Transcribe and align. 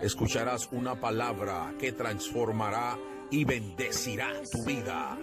Escucharás 0.00 0.68
una 0.72 0.94
palabra 0.94 1.72
que 1.78 1.92
transformará 1.92 2.98
y 3.30 3.44
bendecirá 3.44 4.30
tu 4.50 4.62
vida. 4.64 5.16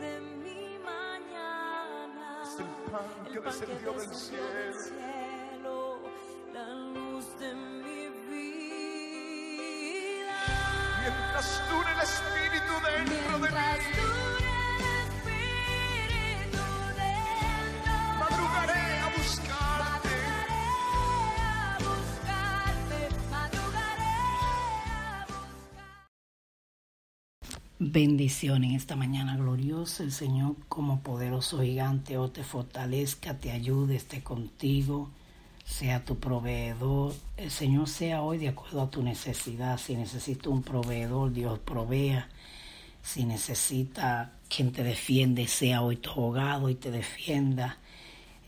de 0.00 0.20
mi 0.20 0.78
mañana. 0.78 2.42
Es 2.42 2.58
el 2.58 2.66
pan 2.90 3.04
que 3.32 3.40
descendió 3.40 3.92
del 3.92 4.14
cielo. 4.14 4.44
cielo, 4.82 6.00
la 6.52 6.68
luz 6.68 7.26
de 7.38 7.54
mi 7.54 8.08
vida. 8.30 8.80
Mientras 11.00 11.62
dure 11.70 11.92
el 11.92 12.00
Espíritu 12.00 12.72
dentro 12.82 13.38
de 13.38 13.50
mí, 13.50 14.43
Bendición 27.94 28.64
en 28.64 28.72
esta 28.72 28.96
mañana 28.96 29.36
gloriosa. 29.36 30.02
El 30.02 30.10
Señor 30.10 30.56
como 30.68 30.98
poderoso 30.98 31.62
gigante 31.62 32.18
o 32.18 32.28
te 32.28 32.42
fortalezca, 32.42 33.38
te 33.38 33.52
ayude, 33.52 33.94
esté 33.94 34.20
contigo, 34.20 35.10
sea 35.64 36.04
tu 36.04 36.18
proveedor. 36.18 37.14
El 37.36 37.52
Señor 37.52 37.88
sea 37.88 38.22
hoy 38.22 38.38
de 38.38 38.48
acuerdo 38.48 38.82
a 38.82 38.90
tu 38.90 39.00
necesidad. 39.04 39.78
Si 39.78 39.94
necesita 39.94 40.48
un 40.48 40.64
proveedor, 40.64 41.32
Dios 41.32 41.60
provea. 41.60 42.28
Si 43.00 43.24
necesita 43.26 44.32
quien 44.48 44.72
te 44.72 44.82
defiende, 44.82 45.46
sea 45.46 45.80
hoy 45.80 45.94
tu 45.94 46.10
abogado 46.10 46.70
y 46.70 46.74
te 46.74 46.90
defienda. 46.90 47.78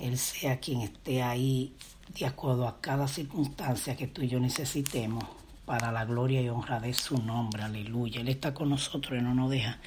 Él 0.01 0.19
sea 0.19 0.59
quien 0.59 0.81
esté 0.81 1.23
ahí 1.23 1.73
de 2.19 2.27
acuerdo 2.27 2.67
a 2.67 2.81
cada 2.81 3.07
circunstancia 3.07 3.97
que 3.97 4.09
tú 4.09 4.23
y 4.23 4.29
yo 4.29 4.41
necesitemos 4.41 5.25
para 5.67 5.91
la 5.93 6.05
gloria 6.05 6.41
y 6.41 6.49
honra 6.49 6.81
de 6.81 6.95
su 6.95 7.19
nombre. 7.19 7.65
Aleluya. 7.65 8.21
Él 8.21 8.29
está 8.29 8.55
con 8.55 8.71
nosotros 8.71 9.19
y 9.19 9.23
no 9.23 9.35
nos 9.35 9.51
deja. 9.51 9.79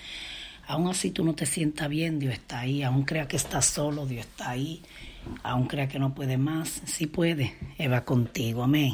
Aún 0.68 0.88
así 0.90 1.10
tú 1.10 1.24
no 1.24 1.34
te 1.34 1.48
sientas 1.48 1.90
bien, 1.90 2.20
Dios 2.20 2.34
está 2.34 2.60
ahí. 2.60 2.84
Aún 2.84 3.04
crea 3.04 3.28
que 3.28 3.38
estás 3.38 3.66
solo, 3.66 4.06
Dios 4.06 4.28
está 4.28 4.52
ahí. 4.52 4.84
Aún 5.42 5.66
crea 5.66 5.88
que 5.88 5.98
no 5.98 6.14
puede 6.14 6.38
más, 6.38 6.84
sí 6.86 7.08
puede. 7.08 7.56
Él 7.78 7.92
va 7.92 8.06
contigo. 8.06 8.62
Amén. 8.62 8.94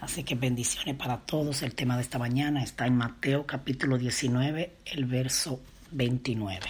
Así 0.00 0.22
que 0.22 0.34
bendiciones 0.34 0.94
para 0.94 1.16
todos. 1.16 1.62
El 1.62 1.74
tema 1.74 1.96
de 1.96 2.02
esta 2.02 2.18
mañana 2.18 2.62
está 2.62 2.86
en 2.86 2.96
Mateo 2.96 3.46
capítulo 3.46 3.96
19, 3.96 4.72
el 4.84 5.06
verso 5.06 5.60
29. 5.90 6.60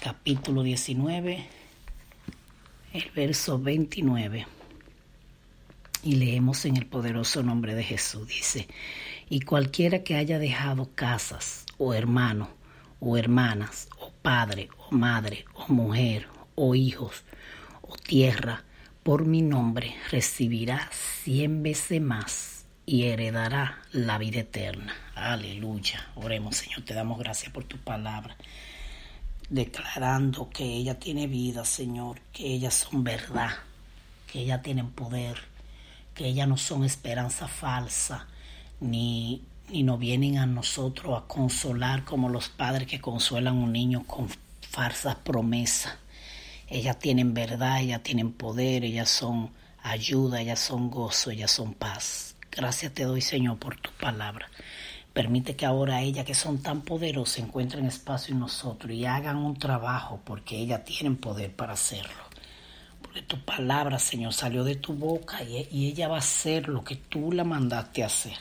Capítulo 0.00 0.62
19, 0.62 1.46
el 2.92 3.10
verso 3.16 3.58
29. 3.58 4.57
Y 6.02 6.16
leemos 6.16 6.64
en 6.64 6.76
el 6.76 6.86
poderoso 6.86 7.42
nombre 7.42 7.74
de 7.74 7.82
Jesús. 7.82 8.28
Dice, 8.28 8.68
y 9.28 9.40
cualquiera 9.40 10.02
que 10.02 10.16
haya 10.16 10.38
dejado 10.38 10.90
casas, 10.94 11.66
o 11.76 11.94
hermano, 11.94 12.50
o 13.00 13.16
hermanas, 13.16 13.88
o 13.98 14.12
padre, 14.22 14.68
o 14.78 14.94
madre, 14.94 15.44
o 15.54 15.72
mujer, 15.72 16.28
o 16.54 16.74
hijos, 16.74 17.24
o 17.82 17.96
tierra, 17.96 18.64
por 19.02 19.24
mi 19.24 19.42
nombre, 19.42 19.94
recibirá 20.10 20.88
cien 20.92 21.62
veces 21.62 22.00
más 22.00 22.66
y 22.86 23.04
heredará 23.04 23.82
la 23.92 24.18
vida 24.18 24.40
eterna. 24.40 24.94
Aleluya. 25.14 26.10
Oremos, 26.14 26.56
Señor, 26.56 26.82
te 26.82 26.94
damos 26.94 27.18
gracias 27.18 27.52
por 27.52 27.64
tu 27.64 27.78
palabra 27.78 28.36
declarando 29.48 30.50
que 30.50 30.64
ella 30.64 30.98
tiene 30.98 31.26
vida, 31.26 31.64
Señor, 31.64 32.20
que 32.32 32.46
ellas 32.46 32.74
son 32.74 33.04
verdad, 33.04 33.50
que 34.30 34.40
ellas 34.40 34.62
tienen 34.62 34.90
poder, 34.90 35.38
que 36.18 36.26
ellas 36.26 36.48
no 36.48 36.56
son 36.56 36.82
esperanza 36.84 37.46
falsa, 37.46 38.26
ni, 38.80 39.44
ni 39.68 39.84
no 39.84 39.98
vienen 39.98 40.38
a 40.38 40.46
nosotros 40.46 41.16
a 41.16 41.28
consolar 41.28 42.04
como 42.04 42.28
los 42.28 42.48
padres 42.48 42.88
que 42.88 43.00
consuelan 43.00 43.56
a 43.56 43.60
un 43.60 43.72
niño 43.72 44.02
con 44.04 44.28
falsas 44.60 45.14
promesas. 45.14 45.96
Ellas 46.66 46.98
tienen 46.98 47.34
verdad, 47.34 47.80
ellas 47.80 48.02
tienen 48.02 48.32
poder, 48.32 48.84
ellas 48.84 49.08
son 49.08 49.52
ayuda, 49.80 50.40
ellas 50.40 50.58
son 50.58 50.90
gozo, 50.90 51.30
ellas 51.30 51.52
son 51.52 51.72
paz. 51.72 52.34
Gracias 52.50 52.92
te 52.94 53.04
doy, 53.04 53.20
Señor, 53.20 53.58
por 53.60 53.76
tu 53.76 53.92
palabra. 53.92 54.50
Permite 55.12 55.54
que 55.54 55.66
ahora 55.66 56.02
ellas 56.02 56.24
que 56.24 56.34
son 56.34 56.60
tan 56.60 56.82
poderosas 56.82 57.38
encuentren 57.38 57.86
espacio 57.86 58.34
en 58.34 58.40
nosotros 58.40 58.90
y 58.92 59.06
hagan 59.06 59.36
un 59.36 59.56
trabajo 59.56 60.20
porque 60.24 60.58
ellas 60.58 60.84
tienen 60.84 61.16
poder 61.16 61.54
para 61.54 61.74
hacerlo. 61.74 62.27
Tu 63.22 63.40
palabra, 63.44 63.98
Señor, 63.98 64.32
salió 64.32 64.64
de 64.64 64.76
tu 64.76 64.94
boca 64.94 65.42
y, 65.42 65.68
y 65.70 65.88
ella 65.88 66.08
va 66.08 66.16
a 66.16 66.20
hacer 66.20 66.68
lo 66.68 66.84
que 66.84 66.96
tú 66.96 67.32
la 67.32 67.44
mandaste 67.44 68.02
a 68.02 68.06
hacer. 68.06 68.36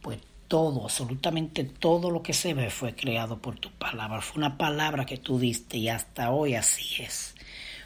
Pues 0.00 0.18
todo, 0.50 0.82
absolutamente 0.82 1.62
todo 1.62 2.10
lo 2.10 2.22
que 2.22 2.32
se 2.32 2.54
ve 2.54 2.70
fue 2.70 2.94
creado 2.94 3.38
por 3.38 3.58
tu 3.60 3.70
palabra. 3.70 4.20
Fue 4.20 4.38
una 4.38 4.58
palabra 4.58 5.06
que 5.06 5.16
tú 5.16 5.38
diste 5.38 5.78
y 5.78 5.88
hasta 5.88 6.32
hoy 6.32 6.56
así 6.56 7.02
es. 7.02 7.36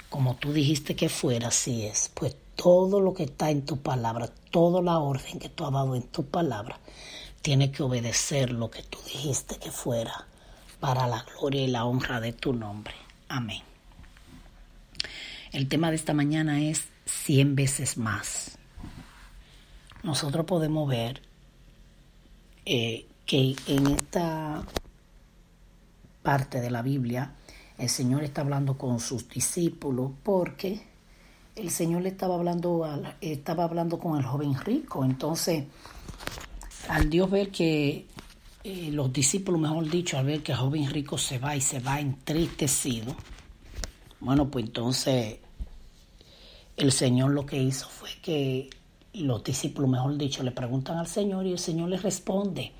Como 0.08 0.36
tú 0.36 0.52
dijiste 0.52 0.96
que 0.96 1.10
fuera, 1.10 1.48
así 1.48 1.84
es. 1.84 2.10
Pues 2.14 2.34
todo 2.56 3.00
lo 3.00 3.12
que 3.12 3.24
está 3.24 3.50
en 3.50 3.66
tu 3.66 3.82
palabra, 3.82 4.28
toda 4.50 4.80
la 4.80 4.98
orden 4.98 5.38
que 5.38 5.50
tú 5.50 5.66
has 5.66 5.72
dado 5.72 5.94
en 5.94 6.04
tu 6.04 6.24
palabra, 6.24 6.78
tiene 7.42 7.70
que 7.70 7.82
obedecer 7.82 8.50
lo 8.50 8.70
que 8.70 8.82
tú 8.82 8.98
dijiste 9.04 9.56
que 9.58 9.70
fuera 9.70 10.26
para 10.80 11.06
la 11.06 11.22
gloria 11.22 11.64
y 11.64 11.66
la 11.66 11.84
honra 11.84 12.20
de 12.20 12.32
tu 12.32 12.54
nombre. 12.54 12.94
Amén. 13.28 13.73
El 15.54 15.68
tema 15.68 15.90
de 15.90 15.94
esta 15.96 16.14
mañana 16.14 16.60
es 16.60 16.88
100 17.04 17.54
veces 17.54 17.96
más. 17.96 18.58
Nosotros 20.02 20.44
podemos 20.46 20.88
ver 20.88 21.22
eh, 22.66 23.06
que 23.24 23.54
en 23.68 23.86
esta 23.86 24.64
parte 26.24 26.60
de 26.60 26.70
la 26.72 26.82
Biblia 26.82 27.34
el 27.78 27.88
Señor 27.88 28.24
está 28.24 28.40
hablando 28.40 28.76
con 28.76 28.98
sus 28.98 29.28
discípulos 29.28 30.10
porque 30.24 30.82
el 31.54 31.70
Señor 31.70 32.02
le 32.02 32.08
estaba 32.08 32.34
hablando, 32.34 32.84
al- 32.84 33.16
estaba 33.20 33.62
hablando 33.62 34.00
con 34.00 34.18
el 34.18 34.24
joven 34.24 34.58
rico. 34.58 35.04
Entonces, 35.04 35.66
al 36.88 37.08
Dios 37.08 37.30
ver 37.30 37.50
que 37.52 38.06
eh, 38.64 38.90
los 38.90 39.12
discípulos, 39.12 39.60
mejor 39.60 39.88
dicho, 39.88 40.18
al 40.18 40.26
ver 40.26 40.42
que 40.42 40.50
el 40.50 40.58
joven 40.58 40.90
rico 40.90 41.16
se 41.16 41.38
va 41.38 41.54
y 41.54 41.60
se 41.60 41.78
va 41.78 42.00
entristecido, 42.00 43.14
bueno, 44.18 44.50
pues 44.50 44.64
entonces 44.64 45.36
el 46.76 46.92
Señor 46.92 47.30
lo 47.32 47.46
que 47.46 47.62
hizo 47.62 47.88
fue 47.88 48.10
que 48.22 48.70
los 49.14 49.44
discípulos, 49.44 49.90
mejor 49.90 50.16
dicho, 50.18 50.42
le 50.42 50.50
preguntan 50.50 50.98
al 50.98 51.06
Señor 51.06 51.46
y 51.46 51.52
el 51.52 51.58
Señor 51.58 51.88
les 51.88 52.02
responde. 52.02 52.72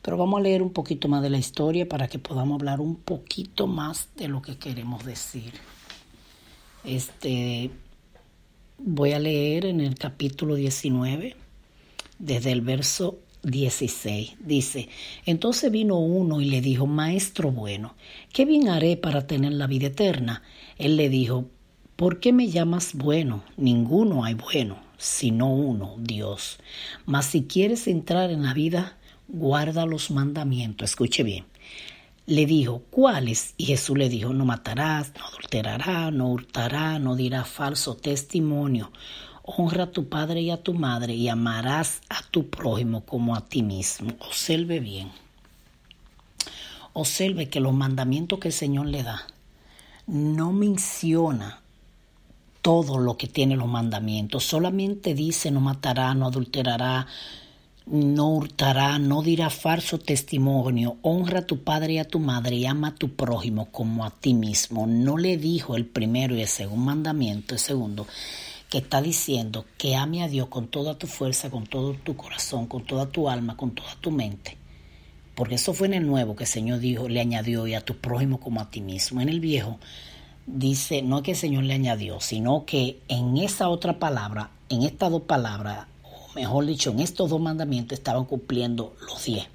Pero 0.00 0.16
vamos 0.16 0.40
a 0.40 0.42
leer 0.42 0.62
un 0.62 0.72
poquito 0.72 1.08
más 1.08 1.22
de 1.22 1.30
la 1.30 1.38
historia 1.38 1.88
para 1.88 2.08
que 2.08 2.18
podamos 2.18 2.58
hablar 2.58 2.80
un 2.80 2.96
poquito 2.96 3.66
más 3.66 4.08
de 4.16 4.28
lo 4.28 4.40
que 4.40 4.56
queremos 4.56 5.04
decir. 5.04 5.52
Este, 6.84 7.70
voy 8.78 9.12
a 9.12 9.18
leer 9.18 9.66
en 9.66 9.80
el 9.80 9.96
capítulo 9.96 10.54
19, 10.54 11.36
desde 12.18 12.52
el 12.52 12.60
verso 12.62 13.18
16. 13.42 14.36
Dice, 14.40 14.88
entonces 15.26 15.70
vino 15.70 15.98
uno 15.98 16.40
y 16.40 16.46
le 16.46 16.60
dijo, 16.60 16.86
Maestro 16.86 17.50
bueno, 17.50 17.94
¿qué 18.32 18.44
bien 18.44 18.68
haré 18.68 18.96
para 18.96 19.26
tener 19.26 19.52
la 19.52 19.66
vida 19.66 19.88
eterna? 19.88 20.42
Él 20.78 20.96
le 20.96 21.08
dijo, 21.08 21.46
¿por 21.96 22.20
qué 22.20 22.32
me 22.32 22.48
llamas 22.48 22.94
bueno? 22.94 23.42
Ninguno 23.56 24.24
hay 24.24 24.34
bueno, 24.34 24.78
sino 24.98 25.52
uno, 25.52 25.96
Dios. 25.98 26.58
Mas 27.04 27.26
si 27.26 27.44
quieres 27.44 27.86
entrar 27.88 28.30
en 28.30 28.42
la 28.42 28.54
vida, 28.54 28.96
guarda 29.28 29.86
los 29.86 30.10
mandamientos. 30.10 30.90
Escuche 30.90 31.22
bien. 31.22 31.44
Le 32.26 32.46
dijo, 32.46 32.82
¿cuáles? 32.90 33.54
Y 33.56 33.66
Jesús 33.66 33.96
le 33.96 34.08
dijo, 34.08 34.32
no 34.32 34.44
matarás, 34.44 35.12
no 35.16 35.26
adulterarás, 35.26 36.12
no 36.12 36.28
hurtarás, 36.30 37.00
no 37.00 37.16
dirás 37.16 37.48
falso 37.48 37.96
testimonio 37.96 38.90
honra 39.46 39.84
a 39.84 39.90
tu 39.92 40.08
padre 40.08 40.40
y 40.40 40.50
a 40.50 40.62
tu 40.62 40.74
madre 40.74 41.14
y 41.14 41.28
amarás 41.28 42.00
a 42.08 42.20
tu 42.30 42.50
prójimo 42.50 43.06
como 43.06 43.36
a 43.36 43.44
ti 43.44 43.62
mismo. 43.62 44.12
Observe 44.18 44.80
bien. 44.80 45.10
Observe 46.92 47.48
que 47.48 47.60
los 47.60 47.72
mandamientos 47.72 48.40
que 48.40 48.48
el 48.48 48.54
Señor 48.54 48.86
le 48.86 49.02
da 49.04 49.22
no 50.06 50.52
menciona 50.52 51.60
todo 52.66 52.98
lo 52.98 53.16
que 53.16 53.28
tiene 53.28 53.54
los 53.54 53.68
mandamientos. 53.68 54.42
Solamente 54.42 55.14
dice 55.14 55.52
no 55.52 55.60
matará, 55.60 56.12
no 56.14 56.26
adulterará, 56.26 57.06
no 57.86 58.30
hurtará, 58.30 58.98
no 58.98 59.22
dirá 59.22 59.50
falso 59.50 59.98
testimonio, 59.98 60.96
honra 61.02 61.38
a 61.38 61.46
tu 61.46 61.62
padre 61.62 61.92
y 61.92 61.98
a 61.98 62.08
tu 62.08 62.18
madre 62.18 62.56
y 62.56 62.66
ama 62.66 62.88
a 62.88 62.94
tu 62.96 63.14
prójimo 63.14 63.70
como 63.70 64.04
a 64.04 64.10
ti 64.10 64.34
mismo. 64.34 64.88
No 64.88 65.16
le 65.16 65.36
dijo 65.36 65.76
el 65.76 65.86
primero 65.86 66.34
y 66.34 66.40
el 66.40 66.48
segundo 66.48 66.86
mandamiento, 66.86 67.54
el 67.54 67.60
segundo, 67.60 68.08
que 68.68 68.78
está 68.78 69.00
diciendo 69.00 69.64
que 69.78 69.94
ame 69.94 70.24
a 70.24 70.28
Dios 70.28 70.48
con 70.48 70.66
toda 70.66 70.98
tu 70.98 71.06
fuerza, 71.06 71.50
con 71.50 71.68
todo 71.68 71.94
tu 71.94 72.16
corazón, 72.16 72.66
con 72.66 72.84
toda 72.84 73.06
tu 73.06 73.30
alma, 73.30 73.56
con 73.56 73.76
toda 73.76 73.94
tu 74.00 74.10
mente. 74.10 74.58
Porque 75.36 75.54
eso 75.54 75.72
fue 75.72 75.86
en 75.86 75.94
el 75.94 76.04
nuevo 76.04 76.34
que 76.34 76.42
el 76.42 76.50
Señor 76.50 76.80
dijo, 76.80 77.08
le 77.08 77.20
añadió 77.20 77.68
y 77.68 77.74
a 77.74 77.80
tu 77.80 77.96
prójimo 77.98 78.40
como 78.40 78.60
a 78.60 78.70
ti 78.72 78.80
mismo. 78.80 79.20
En 79.20 79.28
el 79.28 79.38
viejo 79.38 79.78
dice, 80.46 81.02
no 81.02 81.22
que 81.22 81.32
el 81.32 81.36
Señor 81.36 81.64
le 81.64 81.74
añadió, 81.74 82.20
sino 82.20 82.64
que 82.64 83.00
en 83.08 83.36
esa 83.36 83.68
otra 83.68 83.98
palabra, 83.98 84.50
en 84.68 84.82
estas 84.82 85.10
dos 85.10 85.22
palabras, 85.22 85.86
o 86.02 86.34
mejor 86.34 86.66
dicho, 86.66 86.90
en 86.90 87.00
estos 87.00 87.30
dos 87.30 87.40
mandamientos 87.40 87.98
estaban 87.98 88.24
cumpliendo 88.24 88.94
los 89.06 89.24
diez. 89.24 89.46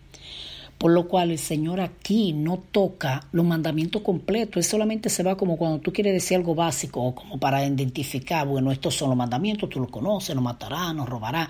Por 0.78 0.92
lo 0.92 1.08
cual 1.08 1.30
el 1.30 1.38
Señor 1.38 1.80
aquí 1.80 2.34
no 2.34 2.58
toca 2.58 3.28
los 3.32 3.46
mandamientos 3.46 4.02
completos, 4.02 4.58
Él 4.58 4.64
solamente 4.64 5.10
se 5.10 5.22
va 5.22 5.38
como 5.38 5.56
cuando 5.56 5.80
tú 5.80 5.94
quieres 5.94 6.14
decir 6.14 6.38
algo 6.38 6.56
básico 6.56 7.02
o 7.04 7.14
como 7.14 7.40
para 7.40 7.64
identificar, 7.64 8.48
bueno, 8.48 8.72
estos 8.72 8.96
son 8.96 9.10
los 9.10 9.18
mandamientos, 9.18 9.70
tú 9.70 9.80
los 9.80 9.90
conoces, 9.90 10.36
no 10.36 10.42
matarás, 10.42 10.96
no 10.96 11.06
robarás. 11.06 11.50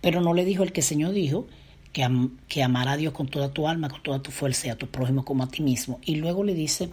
Pero 0.00 0.22
no 0.22 0.32
le 0.32 0.46
dijo 0.46 0.62
el 0.62 0.72
que 0.72 0.80
el 0.80 0.86
Señor 0.86 1.12
dijo, 1.12 1.46
que, 1.92 2.08
que 2.48 2.62
amará 2.62 2.92
a 2.92 2.96
Dios 2.96 3.12
con 3.12 3.28
toda 3.28 3.50
tu 3.50 3.68
alma, 3.68 3.90
con 3.90 4.02
toda 4.02 4.22
tu 4.22 4.30
fuerza 4.30 4.68
y 4.68 4.70
a 4.70 4.76
tu 4.76 4.86
prójimo 4.86 5.24
como 5.24 5.44
a 5.44 5.48
ti 5.48 5.62
mismo. 5.62 6.00
Y 6.02 6.16
luego 6.16 6.42
le 6.42 6.54
dice, 6.54 6.88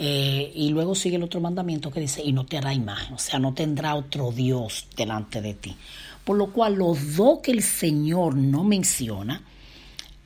eh, 0.00 0.52
y 0.54 0.70
luego 0.70 0.94
sigue 0.94 1.16
el 1.16 1.24
otro 1.24 1.40
mandamiento 1.40 1.90
que 1.90 1.98
dice, 1.98 2.22
y 2.22 2.32
no 2.32 2.46
te 2.46 2.56
hará 2.56 2.72
imagen, 2.72 3.14
o 3.14 3.18
sea, 3.18 3.40
no 3.40 3.52
tendrá 3.52 3.96
otro 3.96 4.30
Dios 4.30 4.86
delante 4.96 5.40
de 5.40 5.54
ti. 5.54 5.76
Por 6.24 6.36
lo 6.36 6.52
cual 6.52 6.76
los 6.76 7.16
dos 7.16 7.40
que 7.40 7.50
el 7.50 7.64
Señor 7.64 8.36
no 8.36 8.62
menciona, 8.62 9.42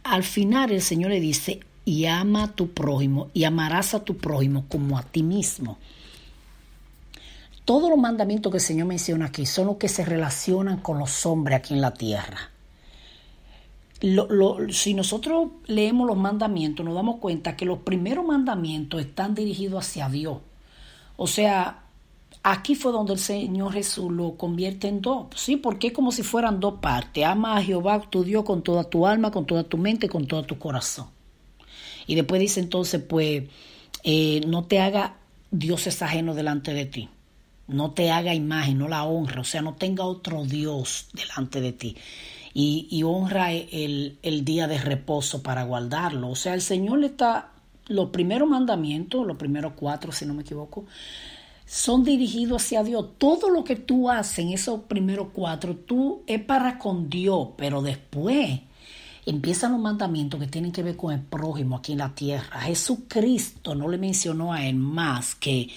al 0.04 0.24
final 0.24 0.72
el 0.72 0.82
Señor 0.82 1.10
le 1.10 1.20
dice, 1.20 1.60
y 1.86 2.04
ama 2.04 2.44
a 2.44 2.52
tu 2.52 2.72
prójimo, 2.72 3.30
y 3.32 3.44
amarás 3.44 3.94
a 3.94 4.04
tu 4.04 4.18
prójimo 4.18 4.66
como 4.68 4.98
a 4.98 5.02
ti 5.04 5.22
mismo. 5.22 5.78
Todos 7.64 7.88
los 7.88 7.98
mandamientos 7.98 8.52
que 8.52 8.58
el 8.58 8.64
Señor 8.64 8.88
menciona 8.88 9.26
aquí 9.26 9.46
son 9.46 9.68
los 9.68 9.76
que 9.78 9.88
se 9.88 10.04
relacionan 10.04 10.78
con 10.78 10.98
los 10.98 11.24
hombres 11.24 11.56
aquí 11.56 11.72
en 11.72 11.80
la 11.80 11.94
tierra. 11.94 12.51
Si 14.70 14.94
nosotros 14.94 15.50
leemos 15.66 16.06
los 16.06 16.16
mandamientos, 16.16 16.84
nos 16.84 16.94
damos 16.94 17.20
cuenta 17.20 17.56
que 17.56 17.64
los 17.64 17.78
primeros 17.78 18.26
mandamientos 18.26 19.00
están 19.00 19.34
dirigidos 19.34 19.86
hacia 19.86 20.08
Dios. 20.08 20.38
O 21.16 21.26
sea, 21.26 21.82
Aquí 22.44 22.74
fue 22.74 22.90
donde 22.90 23.12
el 23.12 23.20
Señor 23.20 23.72
Jesús 23.72 24.10
lo 24.10 24.36
convierte 24.36 24.88
en 24.88 25.00
dos, 25.00 25.26
¿sí? 25.36 25.56
Porque 25.56 25.88
es 25.88 25.92
como 25.92 26.10
si 26.10 26.24
fueran 26.24 26.58
dos 26.58 26.80
partes. 26.80 27.24
Ama 27.24 27.56
a 27.56 27.62
Jehová 27.62 28.00
tu 28.10 28.24
Dios 28.24 28.42
con 28.44 28.62
toda 28.62 28.82
tu 28.82 29.06
alma, 29.06 29.30
con 29.30 29.46
toda 29.46 29.62
tu 29.62 29.78
mente, 29.78 30.08
con 30.08 30.26
todo 30.26 30.42
tu 30.42 30.58
corazón. 30.58 31.06
Y 32.08 32.16
después 32.16 32.40
dice 32.40 32.58
entonces, 32.58 33.00
pues, 33.00 33.44
eh, 34.02 34.40
no 34.48 34.64
te 34.64 34.80
haga 34.80 35.18
dioses 35.52 36.02
ajenos 36.02 36.34
delante 36.34 36.74
de 36.74 36.86
ti. 36.86 37.08
No 37.68 37.92
te 37.92 38.10
haga 38.10 38.34
imagen, 38.34 38.78
no 38.78 38.88
la 38.88 39.04
honra. 39.04 39.42
O 39.42 39.44
sea, 39.44 39.62
no 39.62 39.74
tenga 39.74 40.04
otro 40.04 40.44
Dios 40.44 41.06
delante 41.12 41.60
de 41.60 41.72
ti. 41.72 41.96
Y, 42.54 43.02
honra 43.02 43.52
el, 43.52 44.18
el 44.22 44.44
día 44.44 44.68
de 44.68 44.78
reposo 44.78 45.42
para 45.42 45.64
guardarlo. 45.64 46.28
O 46.28 46.36
sea, 46.36 46.54
el 46.54 46.60
Señor 46.60 46.98
le 46.98 47.06
está, 47.06 47.52
los 47.86 48.10
primeros 48.10 48.48
mandamientos, 48.48 49.26
los 49.26 49.36
primeros 49.38 49.72
cuatro, 49.74 50.12
si 50.12 50.26
no 50.26 50.34
me 50.34 50.42
equivoco, 50.42 50.84
son 51.64 52.04
dirigidos 52.04 52.62
hacia 52.62 52.82
Dios. 52.82 53.12
Todo 53.16 53.48
lo 53.48 53.64
que 53.64 53.76
tú 53.76 54.10
haces 54.10 54.40
en 54.40 54.50
esos 54.50 54.82
primeros 54.82 55.28
cuatro, 55.32 55.74
tú 55.76 56.22
es 56.26 56.42
para 56.42 56.78
con 56.78 57.08
Dios, 57.08 57.48
pero 57.56 57.80
después 57.80 58.60
empiezan 59.24 59.72
los 59.72 59.80
mandamientos 59.80 60.40
que 60.40 60.46
tienen 60.46 60.72
que 60.72 60.82
ver 60.82 60.96
con 60.96 61.12
el 61.12 61.20
prójimo 61.20 61.76
aquí 61.76 61.92
en 61.92 61.98
la 61.98 62.14
tierra. 62.14 62.60
Jesucristo 62.60 63.74
no 63.74 63.88
le 63.88 63.98
mencionó 63.98 64.52
a 64.52 64.66
él 64.66 64.76
más 64.76 65.34
que 65.34 65.70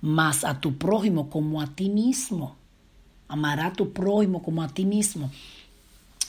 más 0.00 0.44
a 0.44 0.60
tu 0.60 0.76
prójimo 0.76 1.30
como 1.30 1.60
a 1.60 1.74
ti 1.74 1.88
mismo. 1.88 2.56
Amará 3.28 3.66
a 3.66 3.72
tu 3.72 3.92
prójimo 3.92 4.42
como 4.42 4.62
a 4.62 4.68
ti 4.68 4.84
mismo. 4.84 5.30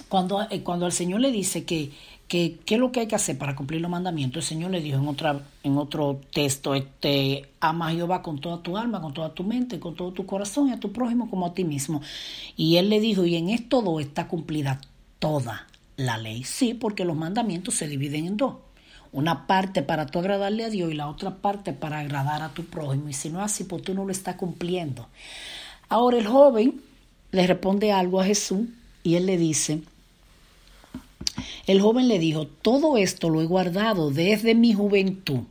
Cuando, 0.09 0.41
eh, 0.49 0.61
cuando 0.63 0.85
el 0.87 0.91
Señor 0.91 1.21
le 1.21 1.31
dice 1.31 1.63
que, 1.63 1.91
que 2.27 2.59
qué 2.65 2.75
es 2.75 2.79
lo 2.79 2.91
que 2.91 3.01
hay 3.01 3.07
que 3.07 3.15
hacer 3.15 3.37
para 3.37 3.55
cumplir 3.55 3.79
los 3.79 3.91
mandamientos, 3.91 4.43
el 4.43 4.47
Señor 4.49 4.71
le 4.71 4.81
dijo 4.81 4.97
en, 4.97 5.07
otra, 5.07 5.39
en 5.63 5.77
otro 5.77 6.19
texto, 6.33 6.75
este, 6.75 7.45
ama 7.59 7.89
a 7.89 7.91
Jehová 7.91 8.21
con 8.21 8.39
toda 8.39 8.61
tu 8.61 8.75
alma, 8.75 9.01
con 9.01 9.13
toda 9.13 9.33
tu 9.33 9.43
mente, 9.43 9.79
con 9.79 9.95
todo 9.95 10.11
tu 10.11 10.25
corazón 10.25 10.69
y 10.69 10.71
a 10.71 10.79
tu 10.79 10.91
prójimo 10.91 11.29
como 11.29 11.45
a 11.45 11.53
ti 11.53 11.63
mismo. 11.63 12.01
Y 12.57 12.77
él 12.77 12.89
le 12.89 12.99
dijo, 12.99 13.23
y 13.23 13.35
en 13.35 13.49
esto 13.49 13.81
dos 13.81 14.01
está 14.01 14.27
cumplida 14.27 14.81
toda 15.19 15.67
la 15.95 16.17
ley. 16.17 16.43
Sí, 16.43 16.73
porque 16.73 17.05
los 17.05 17.15
mandamientos 17.15 17.75
se 17.75 17.87
dividen 17.87 18.25
en 18.25 18.37
dos. 18.37 18.55
Una 19.11 19.47
parte 19.47 19.81
para 19.81 20.05
tú 20.05 20.19
agradarle 20.19 20.65
a 20.65 20.69
Dios 20.69 20.91
y 20.91 20.95
la 20.95 21.07
otra 21.07 21.37
parte 21.37 21.73
para 21.73 21.99
agradar 21.99 22.41
a 22.41 22.49
tu 22.49 22.65
prójimo. 22.65 23.09
Y 23.09 23.13
si 23.13 23.29
no 23.29 23.39
es 23.39 23.45
así, 23.45 23.63
pues 23.63 23.81
tú 23.83 23.93
no 23.93 24.05
lo 24.05 24.11
estás 24.11 24.35
cumpliendo. 24.35 25.07
Ahora 25.87 26.17
el 26.17 26.27
joven 26.27 26.81
le 27.31 27.47
responde 27.47 27.91
algo 27.91 28.21
a 28.21 28.25
Jesús 28.25 28.67
y 29.03 29.15
él 29.15 29.25
le 29.25 29.37
dice, 29.37 29.81
el 31.65 31.81
joven 31.81 32.07
le 32.07 32.19
dijo, 32.19 32.47
todo 32.47 32.97
esto 32.97 33.29
lo 33.29 33.41
he 33.41 33.45
guardado 33.45 34.11
desde 34.11 34.55
mi 34.55 34.73
juventud. 34.73 35.41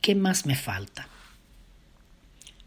¿Qué 0.00 0.14
más 0.14 0.46
me 0.46 0.56
falta? 0.56 1.08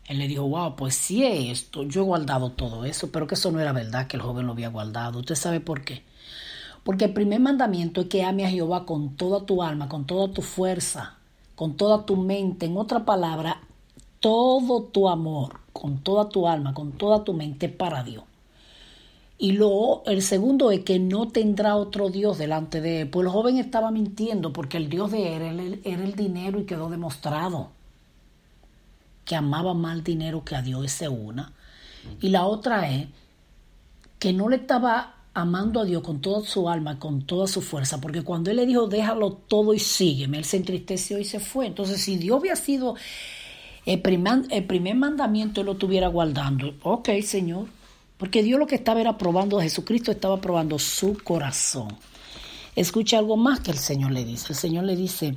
Él 0.05 0.19
le 0.19 0.27
dijo, 0.27 0.43
wow, 0.43 0.75
pues 0.75 0.95
sí 0.95 1.23
esto, 1.25 1.83
yo 1.83 2.01
he 2.01 2.05
guardado 2.05 2.51
todo 2.51 2.85
eso, 2.85 3.11
pero 3.11 3.25
que 3.25 3.35
eso 3.35 3.51
no 3.51 3.59
era 3.59 3.71
verdad 3.71 4.07
que 4.07 4.17
el 4.17 4.21
joven 4.21 4.45
lo 4.45 4.51
había 4.51 4.69
guardado. 4.69 5.19
¿Usted 5.19 5.35
sabe 5.35 5.59
por 5.59 5.83
qué? 5.83 6.03
Porque 6.83 7.05
el 7.05 7.13
primer 7.13 7.39
mandamiento 7.39 8.01
es 8.01 8.07
que 8.07 8.23
ame 8.23 8.45
a 8.45 8.49
Jehová 8.49 8.85
con 8.85 9.15
toda 9.15 9.45
tu 9.45 9.63
alma, 9.63 9.87
con 9.87 10.05
toda 10.05 10.33
tu 10.33 10.41
fuerza, 10.41 11.15
con 11.55 11.77
toda 11.77 12.05
tu 12.05 12.17
mente. 12.17 12.65
En 12.65 12.77
otra 12.77 13.05
palabra, 13.05 13.61
todo 14.19 14.83
tu 14.83 15.07
amor, 15.07 15.61
con 15.71 15.99
toda 15.99 16.27
tu 16.27 16.47
alma, 16.47 16.73
con 16.73 16.91
toda 16.91 17.23
tu 17.23 17.33
mente 17.33 17.69
para 17.69 18.03
Dios. 18.03 18.25
Y 19.43 19.51
luego 19.51 20.03
el 20.05 20.21
segundo 20.21 20.71
es 20.71 20.85
que 20.85 20.99
no 20.99 21.27
tendrá 21.27 21.75
otro 21.75 22.09
Dios 22.09 22.37
delante 22.37 22.79
de 22.79 23.01
él. 23.01 23.09
Pues 23.09 23.25
el 23.25 23.29
joven 23.33 23.57
estaba 23.57 23.91
mintiendo 23.91 24.53
porque 24.53 24.77
el 24.77 24.87
Dios 24.87 25.11
de 25.11 25.35
él 25.35 25.81
era 25.83 26.01
el 26.01 26.15
dinero 26.15 26.61
y 26.61 26.63
quedó 26.63 26.89
demostrado 26.89 27.71
que 29.25 29.35
amaba 29.35 29.73
más 29.73 30.01
dinero 30.01 30.45
que 30.45 30.55
a 30.55 30.61
Dios, 30.61 30.85
esa 30.85 31.09
una. 31.09 31.51
Y 32.21 32.29
la 32.29 32.45
otra 32.45 32.89
es 32.89 33.07
que 34.17 34.31
no 34.31 34.47
le 34.47 34.55
estaba 34.55 35.15
amando 35.33 35.81
a 35.81 35.83
Dios 35.83 36.03
con 36.03 36.21
toda 36.21 36.47
su 36.47 36.69
alma, 36.69 36.97
con 36.97 37.23
toda 37.23 37.45
su 37.45 37.59
fuerza, 37.61 37.99
porque 37.99 38.21
cuando 38.21 38.49
él 38.49 38.55
le 38.55 38.65
dijo, 38.65 38.87
déjalo 38.87 39.33
todo 39.33 39.73
y 39.73 39.79
sígueme, 39.79 40.37
él 40.37 40.45
se 40.45 40.55
entristeció 40.55 41.19
y 41.19 41.25
se 41.25 41.41
fue. 41.41 41.65
Entonces, 41.65 42.01
si 42.01 42.15
Dios 42.15 42.39
había 42.39 42.55
sido 42.55 42.95
el 43.85 44.01
primer, 44.01 44.43
el 44.51 44.63
primer 44.63 44.95
mandamiento, 44.95 45.59
él 45.59 45.65
lo 45.65 45.73
estuviera 45.73 46.07
guardando. 46.07 46.75
Ok, 46.83 47.09
Señor, 47.25 47.65
porque 48.23 48.41
Dios 48.41 48.57
lo 48.57 48.67
que 48.67 48.75
estaba 48.75 49.01
era 49.01 49.17
probando, 49.17 49.59
Jesucristo 49.59 50.09
estaba 50.09 50.39
probando 50.39 50.79
su 50.79 51.17
corazón. 51.25 51.89
escucha 52.73 53.17
algo 53.17 53.35
más 53.35 53.59
que 53.59 53.71
el 53.71 53.77
Señor 53.77 54.13
le 54.13 54.23
dice. 54.23 54.53
El 54.53 54.55
Señor 54.55 54.85
le 54.85 54.95
dice, 54.95 55.35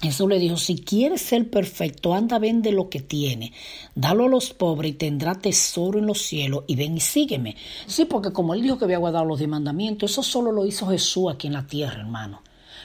Jesús 0.00 0.28
le 0.28 0.38
dijo, 0.38 0.56
si 0.56 0.76
quieres 0.76 1.22
ser 1.22 1.50
perfecto, 1.50 2.14
anda, 2.14 2.38
vende 2.38 2.70
lo 2.70 2.88
que 2.88 3.00
tiene, 3.00 3.52
dalo 3.96 4.26
a 4.26 4.28
los 4.28 4.52
pobres 4.52 4.92
y 4.92 4.94
tendrá 4.94 5.34
tesoro 5.34 5.98
en 5.98 6.06
los 6.06 6.22
cielos 6.22 6.62
y 6.68 6.76
ven 6.76 6.96
y 6.96 7.00
sígueme. 7.00 7.56
Sí, 7.88 8.04
porque 8.04 8.32
como 8.32 8.54
él 8.54 8.62
dijo 8.62 8.78
que 8.78 8.84
había 8.84 8.98
guardado 8.98 9.24
los 9.24 9.40
diez 9.40 9.50
mandamientos, 9.50 10.12
eso 10.12 10.22
solo 10.22 10.52
lo 10.52 10.66
hizo 10.66 10.86
Jesús 10.86 11.32
aquí 11.32 11.48
en 11.48 11.54
la 11.54 11.66
tierra, 11.66 12.02
hermano. 12.02 12.42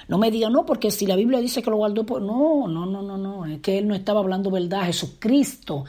No 0.08 0.17
me 0.17 0.31
diga, 0.31 0.50
no, 0.50 0.65
porque 0.65 0.89
si 0.89 1.05
la 1.05 1.15
Biblia 1.15 1.39
dice 1.41 1.62
que 1.62 1.69
lo 1.69 1.77
guardó, 1.77 2.08
pues 2.08 2.24
no, 2.24 2.67
no, 2.67 2.88
no, 2.88 3.03
no, 3.03 3.19
no, 3.19 3.46
es 3.46 3.60
que 3.60 3.77
él 3.77 3.88
no 3.88 3.93
estaba 3.93 4.22
hablando 4.22 4.50
verdad. 4.50 4.86
Jesucristo 4.86 5.86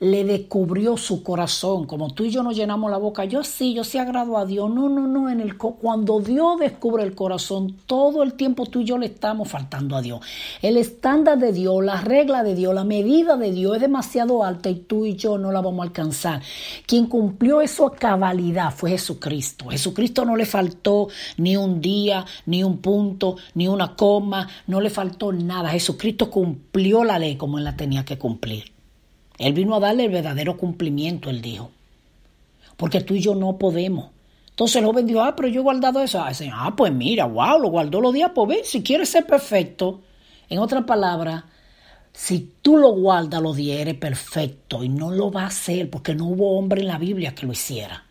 le 0.00 0.24
descubrió 0.24 0.96
su 0.96 1.22
corazón, 1.22 1.84
como 1.84 2.10
tú 2.14 2.24
y 2.24 2.30
yo 2.30 2.42
nos 2.42 2.56
llenamos 2.56 2.90
la 2.90 2.96
boca, 2.96 3.26
yo 3.26 3.44
sí, 3.44 3.74
yo 3.74 3.84
sí 3.84 3.98
agrado 3.98 4.38
a 4.38 4.46
Dios, 4.46 4.70
no, 4.70 4.88
no, 4.88 5.06
no, 5.06 5.28
en 5.28 5.40
el 5.40 5.58
cuando 5.58 6.20
Dios 6.20 6.58
descubre 6.58 7.02
el 7.02 7.14
corazón, 7.14 7.76
todo 7.84 8.22
el 8.22 8.32
tiempo 8.32 8.64
tú 8.64 8.80
y 8.80 8.84
yo 8.84 8.96
le 8.96 9.06
estamos 9.06 9.48
faltando 9.48 9.96
a 9.96 10.00
Dios. 10.00 10.20
El 10.62 10.78
estándar 10.78 11.38
de 11.38 11.52
Dios, 11.52 11.84
la 11.84 12.00
regla 12.00 12.42
de 12.42 12.54
Dios, 12.54 12.74
la 12.74 12.84
medida 12.84 13.36
de 13.36 13.52
Dios 13.52 13.76
es 13.76 13.82
demasiado 13.82 14.42
alta 14.42 14.70
y 14.70 14.76
tú 14.76 15.04
y 15.04 15.16
yo 15.16 15.36
no 15.36 15.52
la 15.52 15.60
vamos 15.60 15.80
a 15.80 15.84
alcanzar. 15.84 16.40
Quien 16.86 17.06
cumplió 17.06 17.60
eso 17.60 17.86
a 17.86 17.94
cabalidad 17.94 18.72
fue 18.72 18.90
Jesucristo. 18.90 19.68
Jesucristo 19.68 20.24
no 20.24 20.34
le 20.34 20.46
faltó 20.46 21.08
ni 21.36 21.58
un 21.58 21.82
día, 21.82 22.24
ni 22.46 22.64
un 22.64 22.78
punto, 22.78 23.36
ni 23.54 23.68
una 23.68 23.94
coma, 23.96 24.48
no 24.66 24.80
le 24.80 24.88
faltó 24.88 25.30
nada. 25.30 25.68
Jesucristo 25.68 26.30
cumplió 26.30 27.04
la 27.04 27.18
ley 27.18 27.36
como 27.36 27.58
él 27.58 27.64
la 27.64 27.76
tenía 27.76 28.06
que 28.06 28.16
cumplir. 28.16 28.79
Él 29.40 29.54
vino 29.54 29.74
a 29.74 29.80
darle 29.80 30.04
el 30.04 30.12
verdadero 30.12 30.58
cumplimiento, 30.58 31.30
él 31.30 31.40
dijo. 31.40 31.70
Porque 32.76 33.00
tú 33.00 33.14
y 33.14 33.20
yo 33.20 33.34
no 33.34 33.56
podemos. 33.56 34.10
Entonces 34.50 34.76
el 34.76 34.84
joven 34.84 35.06
dijo, 35.06 35.22
ah, 35.22 35.34
pero 35.34 35.48
yo 35.48 35.60
he 35.60 35.64
guardado 35.64 36.02
eso. 36.02 36.20
Ah, 36.20 36.30
ah 36.52 36.76
pues 36.76 36.92
mira, 36.92 37.24
wow, 37.24 37.58
lo 37.58 37.70
guardó 37.70 38.02
los 38.02 38.12
días, 38.12 38.32
pues 38.34 38.48
ve, 38.48 38.60
si 38.64 38.82
quieres 38.82 39.08
ser 39.08 39.26
perfecto. 39.26 40.02
En 40.50 40.58
otras 40.58 40.84
palabras, 40.84 41.44
si 42.12 42.52
tú 42.60 42.76
lo 42.76 42.90
guardas 42.90 43.40
los 43.40 43.56
días, 43.56 43.80
eres 43.80 43.94
perfecto 43.94 44.84
y 44.84 44.90
no 44.90 45.10
lo 45.10 45.30
va 45.30 45.44
a 45.44 45.46
hacer 45.46 45.88
porque 45.88 46.14
no 46.14 46.26
hubo 46.26 46.58
hombre 46.58 46.82
en 46.82 46.88
la 46.88 46.98
Biblia 46.98 47.34
que 47.34 47.46
lo 47.46 47.52
hiciera. 47.52 48.04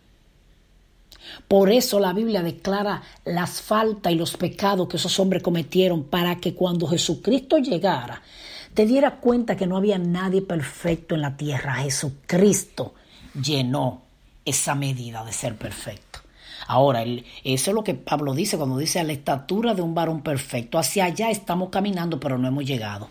Por 1.47 1.69
eso 1.69 1.99
la 1.99 2.11
Biblia 2.11 2.41
declara 2.41 3.03
las 3.25 3.61
faltas 3.61 4.11
y 4.11 4.15
los 4.15 4.35
pecados 4.35 4.87
que 4.87 4.97
esos 4.97 5.19
hombres 5.19 5.43
cometieron 5.43 6.05
para 6.05 6.39
que 6.39 6.55
cuando 6.55 6.87
Jesucristo 6.87 7.59
llegara, 7.59 8.23
te 8.73 8.85
diera 8.85 9.17
cuenta 9.17 9.57
que 9.57 9.67
no 9.67 9.77
había 9.77 9.97
nadie 9.97 10.41
perfecto 10.41 11.15
en 11.15 11.21
la 11.21 11.35
tierra. 11.37 11.75
Jesucristo 11.75 12.93
llenó 13.41 14.03
esa 14.45 14.75
medida 14.75 15.23
de 15.23 15.33
ser 15.33 15.55
perfecto. 15.55 16.19
Ahora, 16.67 17.03
eso 17.03 17.71
es 17.71 17.75
lo 17.75 17.83
que 17.83 17.95
Pablo 17.95 18.33
dice 18.33 18.57
cuando 18.57 18.77
dice 18.77 18.99
a 18.99 19.03
la 19.03 19.13
estatura 19.13 19.73
de 19.73 19.81
un 19.81 19.95
varón 19.95 20.21
perfecto. 20.21 20.77
Hacia 20.77 21.05
allá 21.05 21.29
estamos 21.29 21.69
caminando, 21.69 22.19
pero 22.19 22.37
no 22.37 22.47
hemos 22.47 22.65
llegado. 22.65 23.09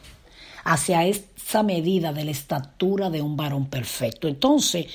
Hacia 0.65 1.05
esa 1.05 1.63
medida 1.63 2.13
de 2.13 2.25
la 2.25 2.31
estatura 2.31 3.11
de 3.11 3.23
un 3.23 3.37
varón 3.37 3.67
perfecto. 3.67 4.29
Entonces, 4.29 4.87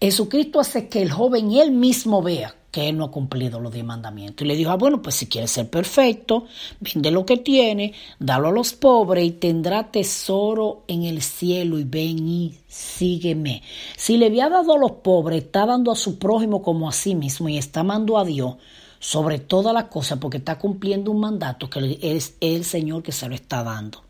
Jesucristo 0.00 0.60
hace 0.60 0.88
que 0.88 1.00
el 1.00 1.10
joven 1.10 1.52
él 1.52 1.70
mismo 1.70 2.22
vea 2.22 2.54
que 2.72 2.88
él 2.88 2.96
no 2.96 3.04
ha 3.04 3.10
cumplido 3.10 3.60
los 3.60 3.72
diez 3.72 3.84
mandamientos. 3.84 4.44
Y 4.44 4.48
le 4.48 4.56
dijo, 4.56 4.70
ah, 4.70 4.76
bueno, 4.76 5.02
pues 5.02 5.14
si 5.14 5.26
quieres 5.26 5.50
ser 5.50 5.68
perfecto, 5.68 6.46
vende 6.80 7.10
lo 7.10 7.26
que 7.26 7.36
tiene, 7.36 7.92
dalo 8.18 8.48
a 8.48 8.50
los 8.50 8.72
pobres 8.72 9.26
y 9.26 9.32
tendrá 9.32 9.92
tesoro 9.92 10.82
en 10.88 11.04
el 11.04 11.20
cielo 11.20 11.78
y 11.78 11.84
ven 11.84 12.26
y 12.26 12.58
sígueme. 12.66 13.62
Si 13.96 14.16
le 14.16 14.26
había 14.26 14.48
dado 14.48 14.74
a 14.74 14.78
los 14.78 14.92
pobres, 14.92 15.44
está 15.44 15.66
dando 15.66 15.92
a 15.92 15.96
su 15.96 16.18
prójimo 16.18 16.62
como 16.62 16.88
a 16.88 16.92
sí 16.92 17.14
mismo 17.14 17.48
y 17.50 17.58
está 17.58 17.80
amando 17.80 18.16
a 18.16 18.24
Dios 18.24 18.56
sobre 18.98 19.38
todas 19.38 19.74
las 19.74 19.84
cosas 19.84 20.18
porque 20.18 20.38
está 20.38 20.58
cumpliendo 20.58 21.10
un 21.10 21.20
mandato 21.20 21.68
que 21.68 21.98
es 22.00 22.36
el 22.40 22.64
Señor 22.64 23.02
que 23.02 23.12
se 23.12 23.28
lo 23.28 23.34
está 23.34 23.62
dando. 23.62 24.02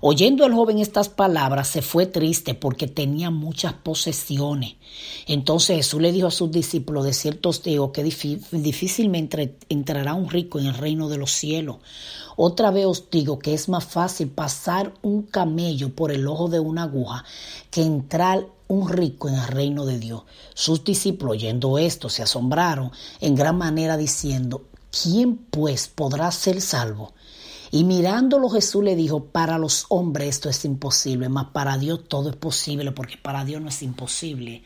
Oyendo 0.00 0.44
el 0.44 0.52
joven 0.52 0.78
estas 0.78 1.08
palabras, 1.08 1.68
se 1.68 1.82
fue 1.82 2.06
triste 2.06 2.54
porque 2.54 2.86
tenía 2.86 3.30
muchas 3.30 3.72
posesiones. 3.72 4.74
Entonces 5.26 5.76
Jesús 5.76 6.00
le 6.00 6.12
dijo 6.12 6.26
a 6.26 6.30
sus 6.30 6.50
discípulos, 6.50 7.04
de 7.04 7.12
cierto 7.12 7.48
os 7.48 7.62
digo 7.62 7.92
que 7.92 8.02
difícilmente 8.02 9.56
entrará 9.68 10.14
un 10.14 10.28
rico 10.28 10.58
en 10.58 10.66
el 10.66 10.74
reino 10.74 11.08
de 11.08 11.18
los 11.18 11.32
cielos. 11.32 11.78
Otra 12.36 12.70
vez 12.70 12.84
os 12.86 13.10
digo 13.10 13.38
que 13.38 13.54
es 13.54 13.68
más 13.68 13.84
fácil 13.84 14.28
pasar 14.28 14.92
un 15.02 15.22
camello 15.22 15.94
por 15.94 16.12
el 16.12 16.26
ojo 16.28 16.48
de 16.48 16.60
una 16.60 16.82
aguja 16.82 17.24
que 17.70 17.82
entrar 17.82 18.46
un 18.68 18.88
rico 18.88 19.28
en 19.28 19.36
el 19.36 19.46
reino 19.46 19.86
de 19.86 19.98
Dios. 19.98 20.24
Sus 20.52 20.84
discípulos, 20.84 21.36
oyendo 21.36 21.78
esto, 21.78 22.10
se 22.10 22.22
asombraron 22.22 22.90
en 23.20 23.34
gran 23.34 23.56
manera 23.56 23.96
diciendo, 23.96 24.64
¿quién 24.90 25.36
pues 25.36 25.88
podrá 25.88 26.30
ser 26.30 26.60
salvo? 26.60 27.14
Y 27.70 27.84
mirándolo 27.84 28.48
Jesús 28.48 28.84
le 28.84 28.96
dijo, 28.96 29.26
para 29.26 29.58
los 29.58 29.86
hombres 29.88 30.28
esto 30.28 30.48
es 30.48 30.64
imposible, 30.64 31.28
mas 31.28 31.46
para 31.52 31.78
Dios 31.78 32.08
todo 32.08 32.30
es 32.30 32.36
posible, 32.36 32.92
porque 32.92 33.16
para 33.16 33.44
Dios 33.44 33.60
no 33.60 33.68
es 33.68 33.82
imposible 33.82 34.62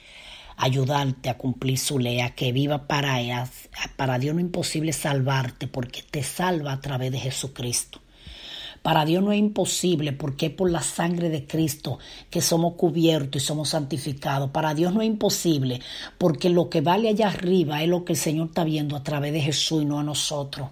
ayudarte 0.57 1.30
a 1.30 1.38
cumplir 1.38 1.78
su 1.78 1.99
ley, 1.99 2.21
que 2.37 2.52
viva 2.52 2.87
para 2.87 3.19
ella. 3.21 3.49
Para 3.97 4.19
Dios 4.19 4.35
no 4.35 4.40
es 4.40 4.47
imposible 4.47 4.92
salvarte, 4.92 5.66
porque 5.66 6.02
te 6.02 6.23
salva 6.23 6.73
a 6.73 6.80
través 6.80 7.12
de 7.12 7.19
Jesucristo. 7.19 8.00
Para 8.83 9.04
Dios 9.04 9.23
no 9.23 9.33
es 9.33 9.38
imposible 9.38 10.12
porque 10.12 10.47
es 10.47 10.52
por 10.52 10.71
la 10.71 10.80
sangre 10.80 11.28
de 11.28 11.47
Cristo 11.47 11.99
que 12.30 12.40
somos 12.40 12.75
cubiertos 12.75 13.42
y 13.42 13.45
somos 13.45 13.71
santificados. 13.71 14.50
Para 14.50 14.75
Dios 14.75 14.95
no 14.95 15.02
es 15.02 15.07
imposible 15.07 15.80
porque 16.16 16.49
lo 16.49 16.71
que 16.71 16.80
vale 16.80 17.11
allá 17.11 17.28
arriba 17.28 17.83
es 17.83 17.88
lo 17.90 18.07
que 18.07 18.14
el 18.14 18.19
Señor 18.19 18.49
está 18.49 18.64
viendo 18.64 18.97
a 18.97 19.02
través 19.02 19.35
de 19.35 19.42
Jesús 19.42 19.83
y 19.83 19.85
no 19.85 19.99
a 19.99 20.02
nosotros. 20.02 20.69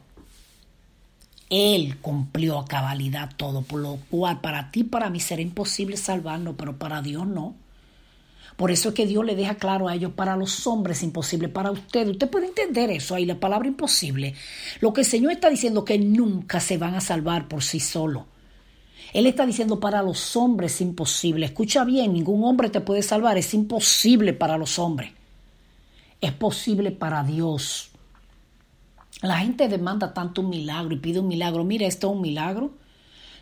Él 1.50 1.96
cumplió 2.00 2.58
a 2.58 2.66
cabalidad 2.66 3.30
todo, 3.36 3.62
por 3.62 3.80
lo 3.80 3.98
cual 4.10 4.40
para 4.40 4.70
ti, 4.70 4.84
para 4.84 5.08
mí 5.08 5.20
será 5.20 5.40
imposible 5.40 5.96
salvarnos, 5.96 6.56
pero 6.58 6.78
para 6.78 7.00
Dios 7.00 7.26
no. 7.26 7.54
Por 8.56 8.72
eso 8.72 8.88
es 8.88 8.94
que 8.96 9.06
Dios 9.06 9.24
le 9.24 9.36
deja 9.36 9.54
claro 9.54 9.88
a 9.88 9.94
ellos, 9.94 10.12
para 10.14 10.36
los 10.36 10.66
hombres 10.66 10.98
es 10.98 11.04
imposible, 11.04 11.48
para 11.48 11.70
ustedes. 11.70 12.10
Usted 12.10 12.28
puede 12.28 12.48
entender 12.48 12.90
eso 12.90 13.14
ahí, 13.14 13.24
la 13.24 13.38
palabra 13.38 13.68
imposible. 13.68 14.34
Lo 14.80 14.92
que 14.92 15.02
el 15.02 15.06
Señor 15.06 15.30
está 15.30 15.48
diciendo 15.48 15.84
que 15.84 15.96
nunca 15.96 16.58
se 16.58 16.76
van 16.76 16.96
a 16.96 17.00
salvar 17.00 17.46
por 17.46 17.62
sí 17.62 17.78
solos. 17.78 18.24
Él 19.12 19.26
está 19.26 19.46
diciendo 19.46 19.80
para 19.80 20.02
los 20.02 20.36
hombres 20.36 20.74
es 20.74 20.80
imposible. 20.80 21.46
Escucha 21.46 21.84
bien, 21.84 22.12
ningún 22.12 22.44
hombre 22.44 22.68
te 22.68 22.80
puede 22.80 23.02
salvar, 23.02 23.38
es 23.38 23.54
imposible 23.54 24.32
para 24.32 24.58
los 24.58 24.78
hombres. 24.78 25.12
Es 26.20 26.32
posible 26.32 26.90
para 26.90 27.22
Dios. 27.22 27.87
La 29.20 29.38
gente 29.38 29.68
demanda 29.68 30.14
tanto 30.14 30.42
un 30.42 30.50
milagro 30.50 30.94
y 30.94 30.98
pide 30.98 31.18
un 31.18 31.28
milagro. 31.28 31.64
Mira, 31.64 31.86
esto 31.86 32.08
es 32.08 32.14
un 32.14 32.22
milagro. 32.22 32.70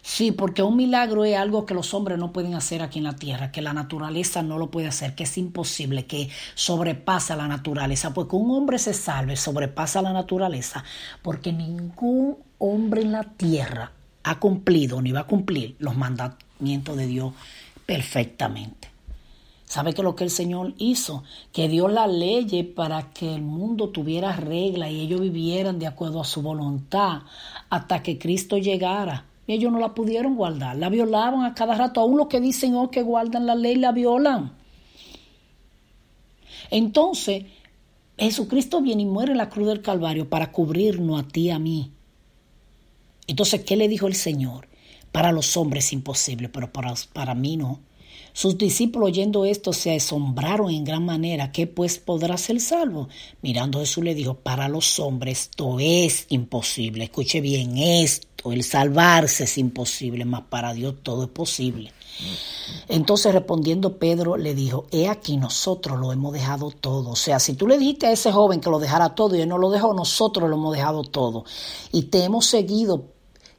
Sí, 0.01 0.31
porque 0.31 0.63
un 0.63 0.77
milagro 0.77 1.25
es 1.25 1.37
algo 1.37 1.67
que 1.67 1.75
los 1.75 1.93
hombres 1.93 2.17
no 2.17 2.33
pueden 2.33 2.55
hacer 2.55 2.81
aquí 2.81 2.99
en 2.99 3.05
la 3.05 3.17
tierra, 3.17 3.51
que 3.51 3.61
la 3.61 3.73
naturaleza 3.73 4.41
no 4.43 4.57
lo 4.57 4.71
puede 4.71 4.87
hacer, 4.87 5.17
que 5.17 5.25
es 5.25 5.37
imposible, 5.37 6.07
que 6.07 6.31
sobrepasa 6.55 7.35
la 7.35 7.49
naturaleza. 7.49 8.15
Porque 8.15 8.37
un 8.37 8.53
hombre 8.53 8.79
se 8.79 8.95
salve, 8.95 9.37
sobrepasa 9.37 10.03
la 10.03 10.13
naturaleza, 10.13 10.85
porque 11.23 11.53
ningún 11.53 12.39
hombre 12.59 13.03
en 13.03 13.13
la 13.13 13.25
tierra 13.25 13.91
ha 14.23 14.39
cumplido 14.39 15.03
ni 15.03 15.11
va 15.11 15.21
a 15.21 15.27
cumplir 15.27 15.75
los 15.81 15.97
mandamientos 15.97 16.97
de 16.97 17.07
Dios 17.07 17.33
perfectamente. 17.85 18.86
¿Sabe 19.67 19.95
que 19.95 20.03
lo 20.03 20.15
que 20.15 20.25
el 20.25 20.31
Señor 20.31 20.75
hizo? 20.79 21.25
Que 21.53 21.69
dio 21.69 21.89
la 21.89 22.07
ley 22.07 22.63
para 22.63 23.11
que 23.11 23.35
el 23.35 23.43
mundo 23.43 23.89
tuviera 23.89 24.33
regla 24.33 24.89
y 24.89 25.01
ellos 25.01 25.21
vivieran 25.21 25.79
de 25.81 25.89
acuerdo 25.89 26.21
a 26.21 26.25
su 26.25 26.41
voluntad 26.41 27.23
hasta 27.69 28.03
que 28.03 28.17
Cristo 28.17 28.59
llegara. 28.59 29.27
Y 29.47 29.55
ellos 29.55 29.73
no 29.73 29.79
la 29.79 29.95
pudieron 29.95 30.37
guardar, 30.37 30.77
la 30.77 30.89
violaban 30.89 31.45
a 31.45 31.55
cada 31.55 31.75
rato. 31.75 32.01
Aún 32.01 32.17
los 32.17 32.29
que 32.29 32.41
dicen 32.41 32.77
oh, 32.77 32.91
que 32.91 33.03
guardan 33.03 33.47
la 33.47 33.55
ley 33.57 33.75
la 33.75 33.93
violan. 33.93 34.53
Entonces, 36.71 37.45
Jesucristo 38.19 38.81
viene 38.81 39.03
y 39.03 39.07
muere 39.07 39.33
en 39.33 39.39
la 39.39 39.51
cruz 39.51 39.67
del 39.67 39.83
Calvario 39.83 40.29
para 40.29 40.53
cubrirnos 40.53 41.21
a 41.21 41.29
ti 41.29 41.43
y 41.43 41.51
a 41.51 41.59
mí. 41.59 41.91
Entonces, 43.27 43.65
¿qué 43.65 43.77
le 43.77 43.89
dijo 43.89 44.07
el 44.07 44.15
Señor? 44.15 44.69
Para 45.11 45.33
los 45.33 45.57
hombres 45.57 45.87
es 45.87 45.93
imposible, 45.93 46.49
pero 46.49 46.73
para, 46.73 46.95
para 47.13 47.35
mí 47.35 47.57
no. 47.57 47.81
Sus 48.37 48.59
discípulos 48.59 49.07
oyendo 49.07 49.47
esto 49.47 49.73
se 49.73 49.97
asombraron 49.97 50.71
en 50.71 50.85
gran 50.85 51.07
manera. 51.07 51.53
¿Qué 51.53 51.67
pues 51.67 51.99
podrá 51.99 52.37
ser 52.37 52.61
salvo? 52.61 53.09
Mirando 53.41 53.81
Jesús 53.81 54.05
le 54.05 54.15
dijo, 54.15 54.35
para 54.35 54.69
los 54.69 55.01
hombres 55.01 55.49
esto 55.49 55.79
es 55.81 56.27
imposible. 56.29 57.05
Escuche 57.05 57.41
bien 57.41 57.79
esto, 57.79 58.53
el 58.53 58.63
salvarse 58.63 59.45
es 59.45 59.57
imposible, 59.57 60.27
mas 60.27 60.43
para 60.51 60.75
Dios 60.75 60.97
todo 61.03 61.25
es 61.25 61.31
posible. 61.31 61.95
Entonces 62.89 63.33
respondiendo 63.33 63.99
Pedro 63.99 64.37
le 64.37 64.55
dijo, 64.55 64.85
he 64.91 65.09
aquí 65.09 65.39
nosotros 65.39 65.99
lo 65.99 66.13
hemos 66.13 66.35
dejado 66.35 66.71
todo. 66.71 67.13
O 67.13 67.17
sea, 67.17 67.41
si 67.41 67.55
tú 67.55 67.67
le 67.67 67.79
dijiste 67.79 68.07
a 68.07 68.13
ese 68.13 68.33
joven 68.33 68.61
que 68.61 68.69
lo 68.69 68.79
dejara 68.79 69.15
todo 69.15 69.35
y 69.35 69.41
él 69.41 69.49
no 69.49 69.57
lo 69.57 69.71
dejó, 69.71 69.95
nosotros 69.95 70.51
lo 70.51 70.57
hemos 70.57 70.77
dejado 70.77 71.05
todo. 71.05 71.47
Y 71.91 72.03
te 72.03 72.25
hemos 72.25 72.45
seguido 72.45 73.16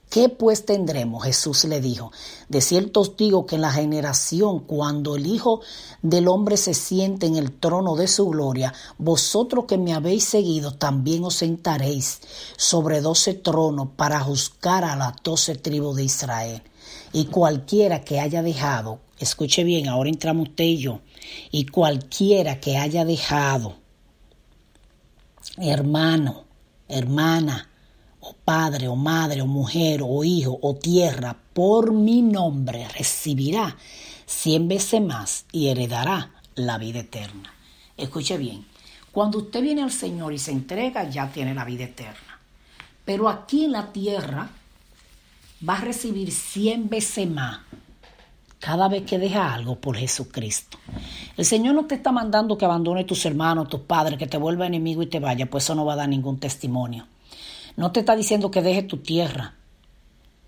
¿Qué 0.09 0.29
pues 0.29 0.65
tendremos? 0.65 1.25
Jesús 1.25 1.65
le 1.65 1.81
dijo, 1.81 2.13
de 2.47 2.61
cierto 2.61 3.01
os 3.01 3.17
digo 3.17 3.45
que 3.45 3.55
en 3.55 3.61
la 3.61 3.73
generación 3.73 4.59
cuando 4.59 5.17
el 5.17 5.27
Hijo 5.27 5.59
del 6.01 6.29
Hombre 6.29 6.55
se 6.55 6.73
siente 6.73 7.25
en 7.25 7.35
el 7.35 7.51
trono 7.51 7.97
de 7.97 8.07
su 8.07 8.29
gloria, 8.29 8.73
vosotros 8.97 9.65
que 9.65 9.77
me 9.77 9.93
habéis 9.93 10.23
seguido 10.23 10.73
también 10.75 11.25
os 11.25 11.35
sentaréis 11.35 12.21
sobre 12.55 13.01
doce 13.01 13.33
tronos 13.33 13.89
para 13.97 14.21
juzgar 14.21 14.85
a 14.85 14.95
las 14.95 15.13
doce 15.23 15.55
tribus 15.55 15.97
de 15.97 16.05
Israel. 16.05 16.61
Y 17.11 17.25
cualquiera 17.25 18.01
que 18.01 18.21
haya 18.21 18.41
dejado, 18.41 18.99
escuche 19.19 19.65
bien, 19.65 19.89
ahora 19.89 20.09
entramos 20.09 20.49
usted 20.49 20.63
y 20.63 20.77
yo, 20.77 21.01
y 21.51 21.65
cualquiera 21.65 22.61
que 22.61 22.77
haya 22.77 23.03
dejado, 23.03 23.75
hermano, 25.57 26.45
hermana, 26.87 27.69
o 28.27 28.33
padre, 28.33 28.89
o 28.89 28.95
madre, 28.95 29.41
o 29.41 29.47
mujer, 29.47 30.01
o 30.03 30.23
hijo, 30.23 30.59
o 30.61 30.75
tierra, 30.75 31.37
por 31.53 31.93
mi 31.93 32.21
nombre 32.21 32.87
recibirá 32.89 33.77
cien 34.25 34.67
veces 34.67 35.01
más 35.01 35.45
y 35.53 35.67
heredará 35.67 36.31
la 36.55 36.77
vida 36.77 36.99
eterna. 36.99 37.53
Escuche 37.95 38.37
bien, 38.37 38.65
cuando 39.13 39.37
usted 39.37 39.61
viene 39.61 39.81
al 39.81 39.91
Señor 39.91 40.33
y 40.33 40.39
se 40.39 40.51
entrega, 40.51 41.09
ya 41.09 41.31
tiene 41.31 41.53
la 41.53 41.63
vida 41.63 41.85
eterna. 41.85 42.39
Pero 43.05 43.29
aquí 43.29 43.63
en 43.63 43.71
la 43.71 43.93
tierra 43.93 44.49
va 45.67 45.77
a 45.77 45.81
recibir 45.81 46.31
cien 46.31 46.89
veces 46.89 47.29
más 47.29 47.59
cada 48.59 48.89
vez 48.89 49.03
que 49.03 49.19
deja 49.19 49.53
algo 49.53 49.79
por 49.79 49.95
Jesucristo. 49.95 50.77
El 51.37 51.45
Señor 51.45 51.75
no 51.75 51.85
te 51.85 51.95
está 51.95 52.11
mandando 52.11 52.57
que 52.57 52.65
abandone 52.65 53.05
tus 53.05 53.25
hermanos, 53.25 53.69
tus 53.69 53.81
padres, 53.81 54.19
que 54.19 54.27
te 54.27 54.37
vuelva 54.37 54.67
enemigo 54.67 55.01
y 55.01 55.07
te 55.07 55.21
vaya, 55.21 55.49
pues 55.49 55.63
eso 55.63 55.75
no 55.75 55.85
va 55.85 55.93
a 55.93 55.97
dar 55.97 56.09
ningún 56.09 56.39
testimonio. 56.39 57.07
No 57.77 57.91
te 57.91 58.01
está 58.01 58.15
diciendo 58.15 58.51
que 58.51 58.61
deje 58.61 58.83
tu 58.83 58.97
tierra. 58.97 59.55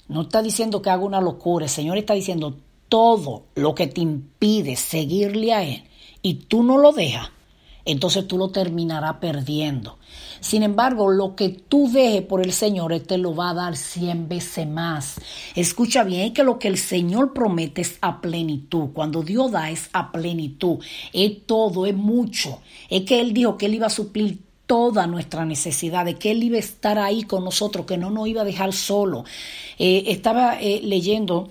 No 0.09 0.23
está 0.23 0.41
diciendo 0.41 0.81
que 0.81 0.89
haga 0.89 1.03
una 1.03 1.21
locura. 1.21 1.65
El 1.65 1.71
Señor 1.71 1.97
está 1.97 2.15
diciendo 2.15 2.57
todo 2.89 3.43
lo 3.55 3.75
que 3.75 3.87
te 3.87 4.01
impide 4.01 4.75
seguirle 4.75 5.53
a 5.53 5.63
Él 5.63 5.83
y 6.21 6.33
tú 6.33 6.63
no 6.63 6.77
lo 6.79 6.91
dejas, 6.91 7.29
entonces 7.85 8.27
tú 8.27 8.37
lo 8.37 8.49
terminarás 8.49 9.17
perdiendo. 9.17 9.99
Sin 10.41 10.63
embargo, 10.63 11.09
lo 11.09 11.35
que 11.35 11.49
tú 11.49 11.89
dejes 11.91 12.23
por 12.23 12.41
el 12.41 12.51
Señor, 12.51 12.93
Él 12.93 13.03
te 13.03 13.17
lo 13.17 13.35
va 13.35 13.51
a 13.51 13.53
dar 13.53 13.77
cien 13.77 14.27
veces 14.27 14.67
más. 14.67 15.21
Escucha 15.55 16.03
bien, 16.03 16.33
que 16.33 16.43
lo 16.43 16.57
que 16.57 16.67
el 16.67 16.77
Señor 16.77 17.33
promete 17.33 17.81
es 17.81 17.97
a 18.01 18.21
plenitud. 18.21 18.89
Cuando 18.93 19.21
Dios 19.21 19.51
da 19.51 19.69
es 19.69 19.89
a 19.93 20.11
plenitud. 20.11 20.79
Es 21.13 21.45
todo, 21.45 21.85
es 21.85 21.95
mucho. 21.95 22.59
Es 22.89 23.03
que 23.03 23.21
Él 23.21 23.33
dijo 23.33 23.57
que 23.57 23.67
Él 23.67 23.75
iba 23.75 23.87
a 23.87 23.91
suplir 23.91 24.48
toda 24.69 25.07
nuestra 25.07 25.45
necesidad, 25.45 26.05
de 26.05 26.19
que 26.19 26.29
Él 26.29 26.43
iba 26.43 26.57
a 26.57 26.59
estar 26.59 26.99
ahí 26.99 27.23
con 27.23 27.43
nosotros, 27.43 27.87
que 27.87 27.97
no 27.97 28.11
nos 28.11 28.27
iba 28.27 28.43
a 28.43 28.45
dejar 28.45 28.71
solo. 28.71 29.25
Eh, 29.79 30.03
estaba 30.05 30.61
eh, 30.61 30.81
leyendo 30.83 31.49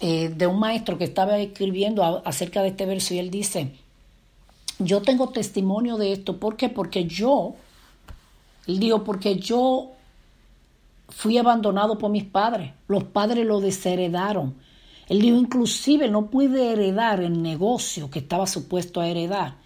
eh, 0.00 0.28
de 0.28 0.46
un 0.46 0.60
maestro 0.60 0.96
que 0.96 1.02
estaba 1.02 1.40
escribiendo 1.40 2.22
acerca 2.24 2.62
de 2.62 2.68
este 2.68 2.86
verso 2.86 3.12
y 3.12 3.18
él 3.18 3.28
dice, 3.28 3.72
yo 4.78 5.02
tengo 5.02 5.30
testimonio 5.30 5.96
de 5.96 6.12
esto, 6.12 6.38
¿por 6.38 6.56
qué? 6.56 6.68
Porque 6.68 7.06
yo, 7.06 7.56
él 8.68 8.78
dijo, 8.78 9.02
porque 9.02 9.40
yo 9.40 9.90
fui 11.08 11.38
abandonado 11.38 11.98
por 11.98 12.12
mis 12.12 12.24
padres, 12.24 12.70
los 12.86 13.02
padres 13.02 13.44
lo 13.44 13.58
desheredaron. 13.58 14.54
Él 15.08 15.20
dijo, 15.20 15.36
inclusive 15.36 16.08
no 16.08 16.26
pude 16.26 16.70
heredar 16.70 17.20
el 17.20 17.42
negocio 17.42 18.08
que 18.12 18.20
estaba 18.20 18.46
supuesto 18.46 19.00
a 19.00 19.08
heredar. 19.08 19.56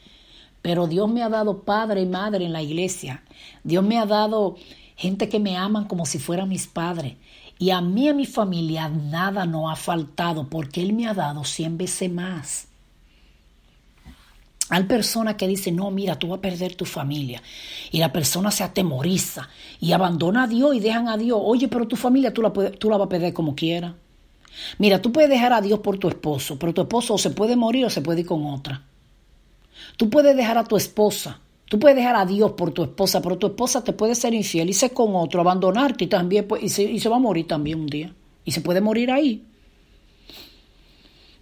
Pero 0.64 0.87
Dios 0.87 1.11
me 1.11 1.23
ha 1.23 1.28
dado 1.28 1.62
padre 1.62 2.00
y 2.00 2.06
madre 2.06 2.47
en 2.47 2.54
la 2.54 2.62
iglesia. 2.62 3.23
Dios 3.64 3.85
me 3.85 3.99
ha 3.99 4.06
dado 4.06 4.56
gente 4.97 5.28
que 5.28 5.38
me 5.38 5.59
aman 5.59 5.85
como 5.85 6.06
si 6.06 6.18
fueran 6.18 6.49
mis 6.49 6.66
padres. 6.66 7.16
Y 7.59 7.68
a 7.68 7.83
mí 7.83 8.06
y 8.06 8.09
a 8.09 8.14
mi 8.14 8.25
familia 8.25 8.88
nada 8.88 9.44
no 9.44 9.68
ha 9.68 9.76
faltado 9.76 10.49
porque 10.49 10.80
Él 10.80 10.94
me 10.94 11.06
ha 11.06 11.12
dado 11.12 11.44
cien 11.44 11.76
veces 11.76 12.11
más. 12.11 12.68
Hay 14.71 14.85
personas 14.85 15.35
que 15.35 15.47
dicen, 15.47 15.76
no, 15.76 15.90
mira, 15.90 16.18
tú 16.18 16.28
vas 16.28 16.38
a 16.38 16.40
perder 16.40 16.76
tu 16.76 16.87
familia. 16.87 17.42
Y 17.92 17.99
la 17.99 18.11
persona 18.11 18.50
se 18.50 18.64
atemoriza 18.64 19.50
y 19.80 19.92
abandona 19.92 20.44
a 20.44 20.47
Dios 20.47 20.75
y 20.75 20.80
dejan 20.80 21.09
a 21.09 21.18
Dios. 21.18 21.38
Oye, 21.42 21.68
pero 21.68 21.87
tu 21.87 21.97
familia 21.97 22.33
tú 22.33 22.40
la, 22.40 22.54
tú 22.54 22.88
la 22.88 22.97
vas 22.97 23.04
a 23.04 23.11
perder 23.11 23.35
como 23.35 23.54
quieras. 23.54 23.92
Mira, 24.78 25.02
tú 25.02 25.12
puedes 25.12 25.28
dejar 25.28 25.52
a 25.52 25.61
Dios 25.61 25.80
por 25.80 25.99
tu 25.99 26.09
esposo, 26.09 26.59
pero 26.59 26.73
tu 26.73 26.80
esposo 26.80 27.12
o 27.12 27.18
se 27.18 27.28
puede 27.28 27.54
morir 27.54 27.85
o 27.85 27.90
se 27.90 28.00
puede 28.00 28.20
ir 28.20 28.27
con 28.27 28.46
otra. 28.46 28.83
Tú 29.96 30.11
puedes 30.11 30.37
dejar 30.37 30.59
a 30.59 30.64
tu 30.64 30.76
esposa, 30.76 31.40
tú 31.66 31.78
puedes 31.78 31.96
dejar 31.96 32.16
a 32.16 32.26
Dios 32.26 32.52
por 32.52 32.72
tu 32.72 32.83
esposa, 32.83 33.22
pero 33.22 33.38
tu 33.38 33.48
esposa 33.48 33.85
te 33.85 33.92
puede 33.92 34.14
ser 34.14 34.35
infiel, 34.35 34.68
irse 34.68 34.90
con 34.90 35.14
otro, 35.14 35.40
abandonarte 35.40 36.04
y 36.04 36.07
también 36.09 36.46
y, 36.61 36.68
se, 36.68 36.83
y 36.83 36.98
va 36.98 37.16
a 37.16 37.20
morir 37.20 37.46
también 37.46 37.80
un 37.80 37.87
día. 37.87 38.14
Y 38.44 38.52
se 38.52 38.61
puede 38.61 38.80
morir 38.80 39.11
ahí. 39.11 39.44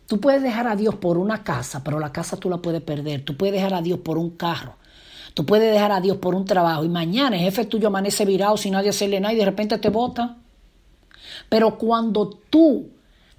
Tú 0.06 0.20
puedes 0.20 0.42
dejar 0.42 0.68
a 0.68 0.76
Dios 0.76 0.96
por 0.96 1.16
una 1.16 1.42
casa, 1.42 1.82
pero 1.82 1.98
la 1.98 2.12
casa 2.12 2.36
tú 2.36 2.50
la 2.50 2.58
puedes 2.58 2.82
perder. 2.82 3.24
Tú 3.24 3.36
puedes 3.36 3.54
dejar 3.54 3.72
a 3.72 3.80
Dios 3.80 4.00
por 4.00 4.18
un 4.18 4.30
carro. 4.30 4.76
Tú 5.34 5.46
puedes 5.46 5.72
dejar 5.72 5.92
a 5.92 6.00
Dios 6.00 6.18
por 6.18 6.34
un 6.34 6.44
trabajo 6.44 6.84
y 6.84 6.88
mañana 6.88 7.36
el 7.36 7.42
jefe 7.42 7.64
tuyo 7.64 7.88
amanece 7.88 8.24
virado 8.24 8.56
sin 8.56 8.72
nadie 8.72 8.90
hacerle 8.90 9.20
nada 9.20 9.32
y 9.32 9.38
de 9.38 9.44
repente 9.44 9.78
te 9.78 9.88
bota. 9.88 10.36
Pero 11.48 11.78
cuando 11.78 12.28
tú 12.28 12.90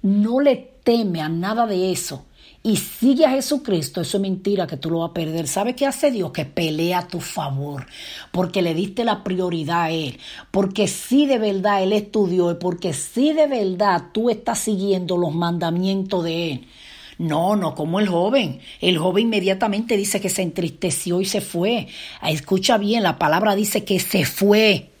no 0.02 0.40
le 0.40 0.56
temes 0.82 1.22
a 1.22 1.28
nada 1.28 1.66
de 1.66 1.92
eso, 1.92 2.26
y 2.66 2.78
sigue 2.78 3.26
a 3.26 3.30
Jesucristo, 3.30 4.00
eso 4.00 4.16
es 4.16 4.22
mentira 4.22 4.66
que 4.66 4.78
tú 4.78 4.88
lo 4.88 5.00
vas 5.00 5.10
a 5.10 5.12
perder. 5.12 5.46
¿Sabe 5.46 5.76
qué 5.76 5.84
hace 5.84 6.10
Dios? 6.10 6.32
Que 6.32 6.46
pelea 6.46 7.00
a 7.00 7.06
tu 7.06 7.20
favor, 7.20 7.86
porque 8.32 8.62
le 8.62 8.72
diste 8.72 9.04
la 9.04 9.22
prioridad 9.22 9.82
a 9.82 9.90
Él, 9.90 10.18
porque 10.50 10.88
si 10.88 11.26
de 11.26 11.38
verdad 11.38 11.82
Él 11.82 11.92
estudió 11.92 12.50
y 12.50 12.54
porque 12.54 12.94
si 12.94 13.34
de 13.34 13.46
verdad 13.46 14.04
tú 14.12 14.30
estás 14.30 14.60
siguiendo 14.60 15.18
los 15.18 15.34
mandamientos 15.34 16.24
de 16.24 16.52
Él. 16.52 16.66
No, 17.18 17.54
no 17.54 17.74
como 17.74 18.00
el 18.00 18.08
joven. 18.08 18.60
El 18.80 18.96
joven 18.96 19.26
inmediatamente 19.26 19.98
dice 19.98 20.18
que 20.18 20.30
se 20.30 20.40
entristeció 20.40 21.20
y 21.20 21.26
se 21.26 21.42
fue. 21.42 21.86
Escucha 22.26 22.78
bien, 22.78 23.02
la 23.02 23.18
palabra 23.18 23.54
dice 23.54 23.84
que 23.84 24.00
se 24.00 24.24
fue. 24.24 24.93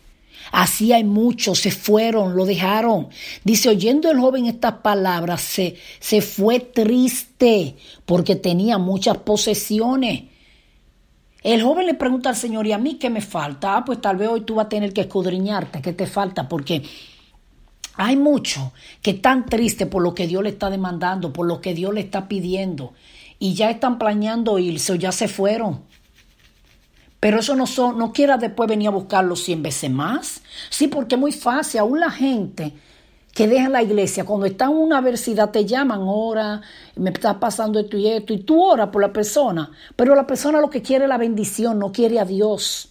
Así 0.56 0.92
hay 0.92 1.02
muchos, 1.02 1.58
se 1.58 1.72
fueron, 1.72 2.36
lo 2.36 2.46
dejaron. 2.46 3.08
Dice, 3.42 3.70
oyendo 3.70 4.08
el 4.08 4.20
joven 4.20 4.46
estas 4.46 4.74
palabras, 4.74 5.40
se, 5.40 5.74
se 5.98 6.22
fue 6.22 6.60
triste 6.60 7.74
porque 8.06 8.36
tenía 8.36 8.78
muchas 8.78 9.16
posesiones. 9.16 10.22
El 11.42 11.60
joven 11.60 11.86
le 11.86 11.94
pregunta 11.94 12.28
al 12.28 12.36
Señor, 12.36 12.68
¿y 12.68 12.72
a 12.72 12.78
mí 12.78 12.94
qué 13.00 13.10
me 13.10 13.20
falta? 13.20 13.76
Ah, 13.76 13.84
pues 13.84 14.00
tal 14.00 14.16
vez 14.16 14.28
hoy 14.28 14.42
tú 14.42 14.54
vas 14.54 14.66
a 14.66 14.68
tener 14.68 14.92
que 14.92 15.00
escudriñarte, 15.00 15.82
¿qué 15.82 15.92
te 15.92 16.06
falta? 16.06 16.48
Porque 16.48 16.84
hay 17.96 18.14
muchos 18.14 18.62
que 19.02 19.10
están 19.10 19.46
tristes 19.46 19.88
por 19.88 20.04
lo 20.04 20.14
que 20.14 20.28
Dios 20.28 20.44
le 20.44 20.50
está 20.50 20.70
demandando, 20.70 21.32
por 21.32 21.48
lo 21.48 21.60
que 21.60 21.74
Dios 21.74 21.92
le 21.92 22.00
está 22.00 22.28
pidiendo, 22.28 22.92
y 23.40 23.54
ya 23.54 23.70
están 23.70 23.98
planeando 23.98 24.60
irse 24.60 24.92
o 24.92 24.94
ya 24.94 25.10
se 25.10 25.26
fueron. 25.26 25.82
Pero 27.24 27.40
eso 27.40 27.56
no, 27.56 27.66
son, 27.66 27.96
no 27.96 28.12
quiera 28.12 28.36
después 28.36 28.68
venir 28.68 28.88
a 28.88 28.90
buscarlo 28.90 29.34
cien 29.34 29.62
veces 29.62 29.90
más. 29.90 30.42
Sí, 30.68 30.88
porque 30.88 31.14
es 31.14 31.18
muy 31.22 31.32
fácil. 31.32 31.80
Aún 31.80 31.98
la 31.98 32.10
gente 32.10 32.74
que 33.32 33.48
deja 33.48 33.70
la 33.70 33.82
iglesia, 33.82 34.26
cuando 34.26 34.44
está 34.44 34.66
en 34.66 34.72
una 34.72 34.98
adversidad, 34.98 35.50
te 35.50 35.64
llaman, 35.64 36.00
ora, 36.02 36.60
me 36.96 37.08
está 37.08 37.40
pasando 37.40 37.80
esto 37.80 37.96
y 37.96 38.08
esto, 38.08 38.34
y 38.34 38.40
tú 38.40 38.62
oras 38.62 38.90
por 38.90 39.00
la 39.00 39.10
persona. 39.10 39.70
Pero 39.96 40.14
la 40.14 40.26
persona 40.26 40.60
lo 40.60 40.68
que 40.68 40.82
quiere 40.82 41.04
es 41.04 41.08
la 41.08 41.16
bendición, 41.16 41.78
no 41.78 41.92
quiere 41.92 42.20
a 42.20 42.26
Dios. 42.26 42.90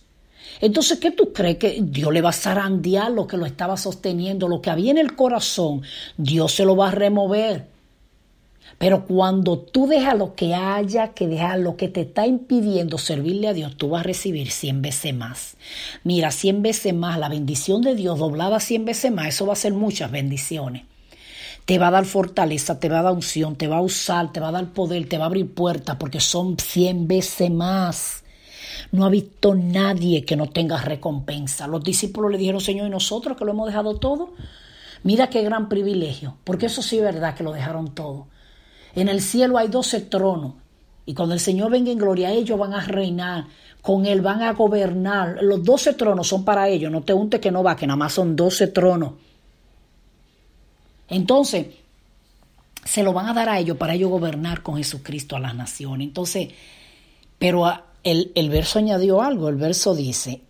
Entonces, 0.62 0.98
¿qué 0.98 1.12
tú 1.12 1.32
crees? 1.32 1.58
Que 1.58 1.78
Dios 1.84 2.12
le 2.12 2.24
va 2.24 2.30
a 2.30 2.34
zarandear 2.34 3.12
lo 3.12 3.28
que 3.28 3.38
lo 3.38 3.46
estaba 3.46 3.78
sosteniendo, 3.78 4.48
lo 4.48 4.64
que 4.64 4.72
había 4.72 4.90
en 4.90 4.98
el 4.98 5.16
corazón, 5.16 5.84
Dios 6.18 6.54
se 6.54 6.66
lo 6.66 6.76
va 6.76 6.88
a 6.88 6.92
remover. 6.92 7.73
Pero 8.78 9.06
cuando 9.06 9.60
tú 9.60 9.88
dejas 9.88 10.18
lo 10.18 10.36
que 10.36 10.56
haya 10.56 11.10
que 11.10 11.28
dejar, 11.28 11.60
lo 11.60 11.78
que 11.78 11.88
te 11.88 12.02
está 12.02 12.28
impidiendo 12.28 12.98
servirle 12.98 13.48
a 13.48 13.54
Dios, 13.54 13.78
tú 13.78 13.90
vas 13.90 14.02
a 14.02 14.04
recibir 14.04 14.52
cien 14.52 14.82
veces 14.82 15.14
más. 15.14 15.56
Mira, 16.04 16.32
cien 16.32 16.62
veces 16.62 16.94
más, 16.94 17.18
la 17.18 17.30
bendición 17.30 17.82
de 17.82 17.96
Dios 17.96 18.20
doblada 18.20 18.60
cien 18.60 18.86
veces 18.86 19.12
más, 19.12 19.28
eso 19.28 19.46
va 19.46 19.54
a 19.54 19.58
ser 19.58 19.74
muchas 19.74 20.12
bendiciones. 20.12 20.84
Te 21.66 21.78
va 21.78 21.88
a 21.88 21.92
dar 21.92 22.06
fortaleza, 22.06 22.80
te 22.80 22.90
va 22.90 23.00
a 23.00 23.04
dar 23.04 23.14
unción, 23.14 23.56
te 23.56 23.68
va 23.68 23.78
a 23.78 23.82
usar, 23.82 24.34
te 24.34 24.42
va 24.42 24.50
a 24.50 24.52
dar 24.52 24.74
poder, 24.74 25.08
te 25.08 25.18
va 25.18 25.26
a 25.26 25.28
abrir 25.28 25.54
puertas, 25.54 25.96
porque 25.96 26.20
son 26.20 26.58
cien 26.60 27.08
veces 27.08 27.50
más. 27.50 28.24
No 28.92 29.06
ha 29.06 29.10
visto 29.10 29.56
nadie 29.56 30.26
que 30.26 30.36
no 30.36 30.50
tenga 30.50 30.78
recompensa. 30.82 31.68
Los 31.68 31.84
discípulos 31.84 32.32
le 32.32 32.38
dijeron, 32.38 32.60
Señor, 32.60 32.88
¿y 32.88 32.90
nosotros 32.90 33.38
que 33.38 33.46
lo 33.46 33.52
hemos 33.52 33.68
dejado 33.68 33.98
todo? 33.98 34.34
Mira 35.04 35.30
qué 35.30 35.42
gran 35.42 35.70
privilegio, 35.70 36.38
porque 36.44 36.66
eso 36.66 36.82
sí 36.82 36.98
es 36.98 37.04
verdad 37.04 37.36
que 37.36 37.44
lo 37.44 37.54
dejaron 37.54 37.94
todo. 37.94 38.28
En 38.96 39.08
el 39.08 39.22
cielo 39.22 39.58
hay 39.58 39.68
doce 39.68 40.02
tronos. 40.02 40.54
Y 41.06 41.14
cuando 41.14 41.34
el 41.34 41.40
Señor 41.40 41.72
venga 41.72 41.92
en 41.92 41.98
gloria, 41.98 42.32
ellos 42.32 42.58
van 42.58 42.74
a 42.74 42.82
reinar. 42.86 43.46
Con 43.82 44.06
Él 44.06 44.22
van 44.22 44.42
a 44.42 44.54
gobernar. 44.54 45.40
Los 45.42 45.64
doce 45.64 45.94
tronos 45.94 46.28
son 46.28 46.46
para 46.46 46.70
ellos. 46.70 46.92
No 46.92 47.02
te 47.02 47.14
unte 47.14 47.40
que 47.40 47.52
no 47.52 47.64
va, 47.64 47.76
que 47.76 47.88
nada 47.88 47.98
más 47.98 48.14
son 48.14 48.36
doce 48.36 48.68
tronos. 48.68 49.14
Entonces, 51.10 51.68
se 52.86 53.04
lo 53.04 53.14
van 53.14 53.28
a 53.28 53.34
dar 53.34 53.50
a 53.50 53.60
ellos 53.60 53.78
para 53.78 53.94
ellos 53.94 54.10
gobernar 54.10 54.62
con 54.62 54.78
Jesucristo 54.78 55.36
a 55.36 55.40
las 55.40 55.56
naciones. 55.56 56.08
Entonces, 56.08 56.50
pero 57.38 57.66
el, 58.04 58.32
el 58.36 58.50
verso 58.50 58.80
añadió 58.80 59.22
algo. 59.22 59.50
El 59.50 59.56
verso 59.56 59.96
dice, 59.96 60.42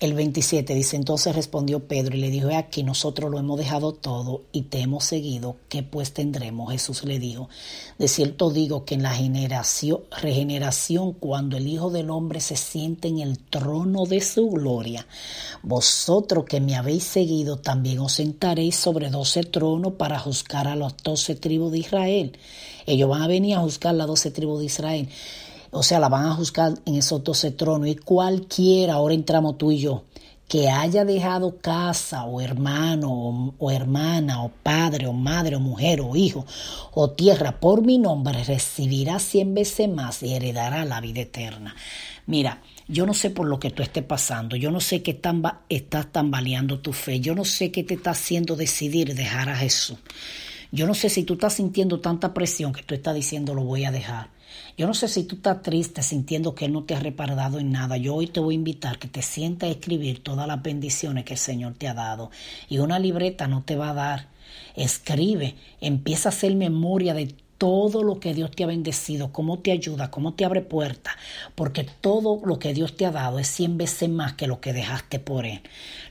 el 0.00 0.14
27 0.14 0.74
dice, 0.74 0.96
entonces 0.96 1.36
respondió 1.36 1.86
Pedro 1.86 2.16
y 2.16 2.20
le 2.20 2.30
dijo, 2.30 2.48
aquí 2.56 2.82
nosotros 2.82 3.30
lo 3.30 3.38
hemos 3.38 3.56
dejado 3.56 3.92
todo 3.92 4.42
y 4.50 4.62
te 4.62 4.80
hemos 4.80 5.04
seguido, 5.04 5.58
¿qué 5.68 5.84
pues 5.84 6.12
tendremos? 6.12 6.72
Jesús 6.72 7.04
le 7.04 7.20
dijo, 7.20 7.48
de 7.96 8.08
cierto 8.08 8.50
digo 8.50 8.84
que 8.84 8.94
en 8.94 9.04
la 9.04 9.14
generación, 9.14 10.00
regeneración, 10.20 11.12
cuando 11.12 11.56
el 11.56 11.68
Hijo 11.68 11.90
del 11.90 12.10
Hombre 12.10 12.40
se 12.40 12.56
siente 12.56 13.06
en 13.06 13.20
el 13.20 13.38
trono 13.38 14.06
de 14.06 14.20
su 14.20 14.50
gloria, 14.50 15.06
vosotros 15.62 16.46
que 16.46 16.60
me 16.60 16.74
habéis 16.74 17.04
seguido 17.04 17.58
también 17.58 18.00
os 18.00 18.14
sentaréis 18.14 18.74
sobre 18.74 19.08
doce 19.10 19.44
tronos 19.44 19.92
para 19.92 20.18
juzgar 20.18 20.66
a 20.66 20.74
las 20.74 20.96
doce 20.96 21.36
tribus 21.36 21.70
de 21.70 21.78
Israel. 21.78 22.38
Ellos 22.86 23.08
van 23.08 23.22
a 23.22 23.28
venir 23.28 23.54
a 23.54 23.60
juzgar 23.60 23.94
las 23.94 24.08
doce 24.08 24.32
tribus 24.32 24.58
de 24.58 24.66
Israel 24.66 25.08
o 25.70 25.82
sea, 25.82 25.98
la 25.98 26.08
van 26.08 26.26
a 26.26 26.34
juzgar 26.34 26.74
en 26.84 26.96
esos 26.96 27.22
doce 27.22 27.50
tronos. 27.50 27.88
Y 27.88 27.96
cualquiera, 27.96 28.94
ahora 28.94 29.14
entramos 29.14 29.58
tú 29.58 29.72
y 29.72 29.78
yo, 29.78 30.04
que 30.48 30.70
haya 30.70 31.04
dejado 31.04 31.58
casa 31.58 32.24
o 32.24 32.40
hermano 32.40 33.54
o, 33.58 33.70
hermana 33.70 34.44
o 34.44 34.50
padre 34.50 35.06
o 35.06 35.12
madre 35.12 35.56
o 35.56 35.60
mujer 35.60 36.00
o 36.00 36.14
hijo 36.14 36.46
o 36.92 37.10
tierra 37.10 37.58
por 37.58 37.82
mi 37.82 37.98
nombre 37.98 38.44
recibirá 38.44 39.18
cien 39.18 39.54
veces 39.54 39.88
más 39.88 40.22
y 40.22 40.34
heredará 40.34 40.84
la 40.84 41.00
vida 41.00 41.22
eterna. 41.22 41.74
Mira, 42.26 42.62
yo 42.86 43.06
no 43.06 43.14
sé 43.14 43.30
por 43.30 43.46
lo 43.46 43.58
que 43.58 43.70
tú 43.70 43.82
estés 43.82 44.04
pasando, 44.04 44.54
yo 44.56 44.70
no 44.70 44.80
sé 44.80 45.02
qué 45.02 45.14
tan, 45.14 45.42
estás 45.68 46.12
tambaleando 46.12 46.78
tu 46.78 46.92
fe, 46.92 47.20
yo 47.20 47.34
no 47.34 47.44
sé 47.44 47.72
qué 47.72 47.82
te 47.82 47.94
está 47.94 48.10
haciendo 48.10 48.54
decidir 48.54 49.14
dejar 49.14 49.48
a 49.48 49.56
Jesús. 49.56 49.98
Yo 50.70 50.86
no 50.86 50.94
sé 50.94 51.08
si 51.08 51.24
tú 51.24 51.34
estás 51.34 51.54
sintiendo 51.54 52.00
tanta 52.00 52.34
presión 52.34 52.72
que 52.72 52.82
tú 52.82 52.94
estás 52.94 53.14
diciendo 53.14 53.54
lo 53.54 53.64
voy 53.64 53.84
a 53.84 53.90
dejar. 53.90 54.35
Yo 54.76 54.86
no 54.86 54.92
sé 54.92 55.08
si 55.08 55.24
tú 55.24 55.36
estás 55.36 55.62
triste 55.62 56.02
sintiendo 56.02 56.54
que 56.54 56.66
Él 56.66 56.72
no 56.72 56.84
te 56.84 56.94
ha 56.94 57.00
reparado 57.00 57.58
en 57.58 57.72
nada. 57.72 57.96
Yo 57.96 58.14
hoy 58.14 58.26
te 58.26 58.40
voy 58.40 58.54
a 58.54 58.56
invitar 58.56 58.98
que 58.98 59.08
te 59.08 59.22
sientas 59.22 59.68
a 59.68 59.72
escribir 59.72 60.22
todas 60.22 60.46
las 60.46 60.62
bendiciones 60.62 61.24
que 61.24 61.32
el 61.32 61.38
Señor 61.38 61.74
te 61.78 61.88
ha 61.88 61.94
dado. 61.94 62.30
Y 62.68 62.78
una 62.78 62.98
libreta 62.98 63.48
no 63.48 63.62
te 63.62 63.74
va 63.74 63.90
a 63.90 63.94
dar. 63.94 64.28
Escribe, 64.74 65.54
empieza 65.80 66.28
a 66.28 66.32
hacer 66.32 66.54
memoria 66.54 67.14
de 67.14 67.34
todo 67.56 68.02
lo 68.02 68.20
que 68.20 68.34
Dios 68.34 68.50
te 68.50 68.64
ha 68.64 68.66
bendecido, 68.66 69.32
cómo 69.32 69.60
te 69.60 69.72
ayuda, 69.72 70.10
cómo 70.10 70.34
te 70.34 70.44
abre 70.44 70.60
puertas, 70.60 71.14
porque 71.54 71.84
todo 71.84 72.42
lo 72.44 72.58
que 72.58 72.74
Dios 72.74 72.96
te 72.96 73.06
ha 73.06 73.10
dado 73.10 73.38
es 73.38 73.48
cien 73.48 73.78
veces 73.78 74.10
más 74.10 74.34
que 74.34 74.46
lo 74.46 74.60
que 74.60 74.74
dejaste 74.74 75.18
por 75.18 75.46
Él. 75.46 75.62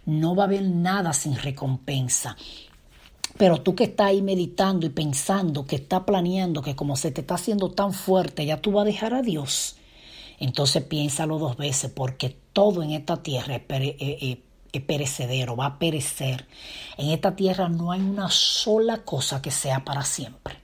No 0.08 0.36
va 0.36 0.44
a 0.44 0.48
haber 0.48 0.64
nada 0.64 1.14
sin 1.14 1.36
recompensa. 1.36 2.36
Pero 3.38 3.62
tú 3.62 3.76
que 3.76 3.86
estás 3.86 4.08
ahí 4.08 4.22
meditando 4.22 4.86
y 4.86 4.90
pensando, 4.90 5.66
que 5.66 5.76
está 5.76 6.06
planeando, 6.06 6.62
que 6.62 6.76
como 6.76 6.96
se 6.96 7.12
te 7.12 7.22
está 7.22 7.36
haciendo 7.36 7.72
tan 7.72 7.94
fuerte, 7.94 8.46
ya 8.46 8.62
tú 8.62 8.72
vas 8.72 8.84
a 8.84 8.86
dejar 8.86 9.14
a 9.14 9.22
Dios. 9.22 9.76
Entonces 10.40 10.84
piénsalo 10.84 11.38
dos 11.38 11.58
veces, 11.58 11.92
porque 11.92 12.38
todo 12.54 12.82
en 12.82 12.92
esta 12.92 13.18
tierra 13.18 13.56
es, 13.56 13.62
eh, 13.70 13.96
eh, 14.00 14.42
es 14.72 14.82
perecedero, 14.82 15.56
va 15.56 15.66
a 15.66 15.80
perecer. 15.80 16.48
En 16.98 17.10
esta 17.10 17.36
tierra 17.36 17.68
no 17.68 17.92
hay 17.92 18.02
una 18.02 18.30
sola 18.30 19.04
cosa 19.04 19.42
que 19.42 19.52
sea 19.52 19.84
para 19.84 20.04
siempre. 20.04 20.56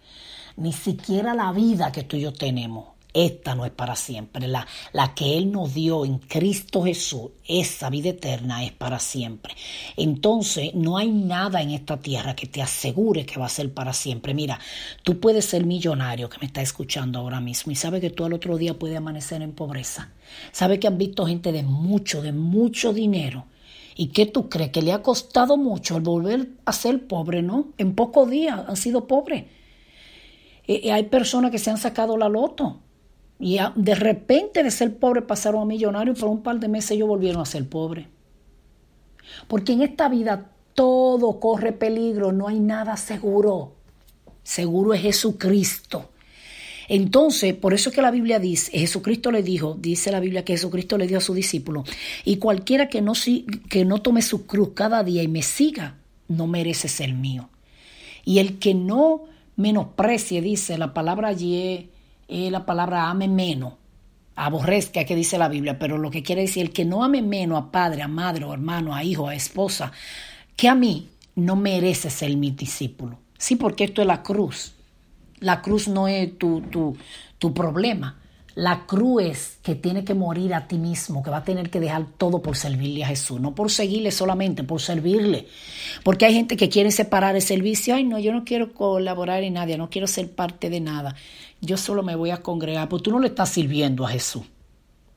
Ni 0.55 0.73
siquiera 0.73 1.33
la 1.33 1.51
vida 1.51 1.91
que 1.91 2.03
tú 2.03 2.17
y 2.17 2.21
yo 2.21 2.33
tenemos 2.33 2.91
esta 3.13 3.55
no 3.55 3.65
es 3.65 3.71
para 3.71 3.95
siempre. 3.95 4.47
La, 4.47 4.65
la, 4.93 5.13
que 5.13 5.37
Él 5.37 5.51
nos 5.51 5.73
dio 5.73 6.05
en 6.05 6.19
Cristo 6.19 6.83
Jesús, 6.83 7.31
esa 7.45 7.89
vida 7.89 8.09
eterna 8.09 8.63
es 8.63 8.71
para 8.71 8.99
siempre. 8.99 9.53
Entonces, 9.97 10.73
no 10.73 10.97
hay 10.97 11.11
nada 11.11 11.61
en 11.61 11.71
esta 11.71 11.99
tierra 11.99 12.35
que 12.35 12.47
te 12.47 12.61
asegure 12.61 13.25
que 13.25 13.39
va 13.39 13.47
a 13.47 13.49
ser 13.49 13.73
para 13.73 13.93
siempre. 13.93 14.33
Mira, 14.33 14.59
tú 15.03 15.19
puedes 15.19 15.45
ser 15.45 15.65
millonario 15.65 16.29
que 16.29 16.37
me 16.39 16.47
está 16.47 16.61
escuchando 16.61 17.19
ahora 17.19 17.41
mismo 17.41 17.71
y 17.71 17.75
sabe 17.75 17.99
que 17.99 18.09
tú 18.09 18.23
al 18.23 18.33
otro 18.33 18.57
día 18.57 18.79
puedes 18.79 18.97
amanecer 18.97 19.41
en 19.41 19.53
pobreza. 19.53 20.11
Sabe 20.51 20.79
que 20.79 20.87
han 20.87 20.97
visto 20.97 21.25
gente 21.25 21.51
de 21.51 21.63
mucho, 21.63 22.21
de 22.21 22.31
mucho 22.31 22.93
dinero. 22.93 23.45
¿Y 23.95 24.07
qué 24.07 24.25
tú 24.25 24.47
crees? 24.47 24.71
Que 24.71 24.81
le 24.81 24.93
ha 24.93 25.01
costado 25.01 25.57
mucho 25.57 25.97
el 25.97 26.03
volver 26.03 26.47
a 26.63 26.71
ser 26.71 27.05
pobre, 27.07 27.41
¿no? 27.41 27.73
En 27.77 27.93
pocos 27.93 28.29
días 28.29 28.61
han 28.65 28.77
sido 28.77 29.05
pobres. 29.05 29.45
Eh, 30.65 30.93
hay 30.93 31.03
personas 31.03 31.51
que 31.51 31.59
se 31.59 31.69
han 31.69 31.77
sacado 31.77 32.15
la 32.15 32.29
loto 32.29 32.79
y 33.41 33.57
de 33.75 33.95
repente 33.95 34.61
de 34.61 34.69
ser 34.69 34.97
pobre 34.97 35.23
pasaron 35.23 35.63
a 35.63 35.65
millonario 35.65 36.13
y 36.13 36.15
por 36.15 36.29
un 36.29 36.43
par 36.43 36.59
de 36.59 36.67
meses 36.67 36.91
ellos 36.91 37.07
volvieron 37.07 37.41
a 37.41 37.45
ser 37.45 37.67
pobres. 37.67 38.05
Porque 39.47 39.73
en 39.73 39.81
esta 39.81 40.07
vida 40.09 40.51
todo 40.75 41.39
corre 41.39 41.71
peligro, 41.71 42.31
no 42.31 42.47
hay 42.47 42.59
nada 42.59 42.95
seguro. 42.97 43.73
Seguro 44.43 44.93
es 44.93 45.01
Jesucristo. 45.01 46.11
Entonces, 46.87 47.53
por 47.55 47.73
eso 47.73 47.89
es 47.89 47.95
que 47.95 48.01
la 48.01 48.11
Biblia 48.11 48.37
dice, 48.37 48.77
Jesucristo 48.77 49.31
le 49.31 49.41
dijo, 49.41 49.75
dice 49.79 50.11
la 50.11 50.19
Biblia 50.19 50.45
que 50.45 50.53
Jesucristo 50.53 50.97
le 50.97 51.07
dijo 51.07 51.19
a 51.19 51.21
su 51.21 51.33
discípulo, 51.33 51.83
y 52.25 52.37
cualquiera 52.37 52.89
que 52.89 53.01
no, 53.01 53.13
que 53.69 53.85
no 53.85 54.01
tome 54.01 54.21
su 54.21 54.45
cruz 54.45 54.71
cada 54.75 55.03
día 55.03 55.23
y 55.23 55.27
me 55.27 55.41
siga, 55.41 55.97
no 56.27 56.47
merece 56.47 56.89
ser 56.89 57.13
mío. 57.13 57.49
Y 58.23 58.39
el 58.39 58.59
que 58.59 58.73
no 58.75 59.23
menosprecie, 59.55 60.41
dice 60.41 60.77
la 60.77 60.93
palabra 60.93 61.29
allí 61.29 61.90
la 62.31 62.65
palabra 62.65 63.09
ame 63.09 63.27
menos, 63.27 63.73
aborrezca 64.35 65.03
que 65.03 65.15
dice 65.15 65.37
la 65.37 65.49
Biblia, 65.49 65.77
pero 65.77 65.97
lo 65.97 66.09
que 66.09 66.23
quiere 66.23 66.41
decir 66.41 66.63
el 66.63 66.73
que 66.73 66.85
no 66.85 67.03
ame 67.03 67.21
menos 67.21 67.61
a 67.61 67.71
padre, 67.71 68.01
a 68.01 68.07
madre, 68.07 68.45
o 68.45 68.53
hermano, 68.53 68.95
a 68.95 69.03
hijo, 69.03 69.27
a 69.27 69.35
esposa, 69.35 69.91
que 70.55 70.69
a 70.69 70.75
mí 70.75 71.09
no 71.35 71.55
merece 71.55 72.09
ser 72.09 72.35
mi 72.37 72.51
discípulo. 72.51 73.19
Sí, 73.37 73.55
porque 73.55 73.83
esto 73.83 74.01
es 74.01 74.07
la 74.07 74.23
cruz. 74.23 74.73
La 75.39 75.61
cruz 75.61 75.87
no 75.87 76.07
es 76.07 76.37
tu, 76.37 76.61
tu, 76.61 76.95
tu 77.37 77.53
problema. 77.53 78.17
La 78.53 78.85
cruz 78.85 79.23
es 79.23 79.57
que 79.63 79.75
tiene 79.75 80.03
que 80.03 80.13
morir 80.13 80.53
a 80.53 80.67
ti 80.67 80.77
mismo, 80.77 81.23
que 81.23 81.29
va 81.29 81.37
a 81.37 81.43
tener 81.43 81.69
que 81.69 81.79
dejar 81.79 82.05
todo 82.17 82.41
por 82.41 82.57
servirle 82.57 83.03
a 83.03 83.07
Jesús, 83.07 83.39
no 83.39 83.55
por 83.55 83.71
seguirle 83.71 84.11
solamente, 84.11 84.63
por 84.63 84.81
servirle. 84.81 85.47
Porque 86.03 86.25
hay 86.25 86.33
gente 86.33 86.57
que 86.57 86.67
quiere 86.67 86.91
separar 86.91 87.35
el 87.35 87.41
servicio, 87.41 87.95
ay 87.95 88.03
no, 88.03 88.19
yo 88.19 88.33
no 88.33 88.43
quiero 88.43 88.73
colaborar 88.73 89.43
en 89.43 89.53
nadie, 89.53 89.77
no 89.77 89.89
quiero 89.89 90.05
ser 90.05 90.29
parte 90.31 90.69
de 90.69 90.81
nada, 90.81 91.15
yo 91.61 91.77
solo 91.77 92.03
me 92.03 92.15
voy 92.15 92.31
a 92.31 92.41
congregar, 92.41 92.89
pues 92.89 93.03
tú 93.03 93.11
no 93.11 93.19
le 93.19 93.27
estás 93.27 93.49
sirviendo 93.49 94.05
a 94.05 94.09
Jesús. 94.09 94.43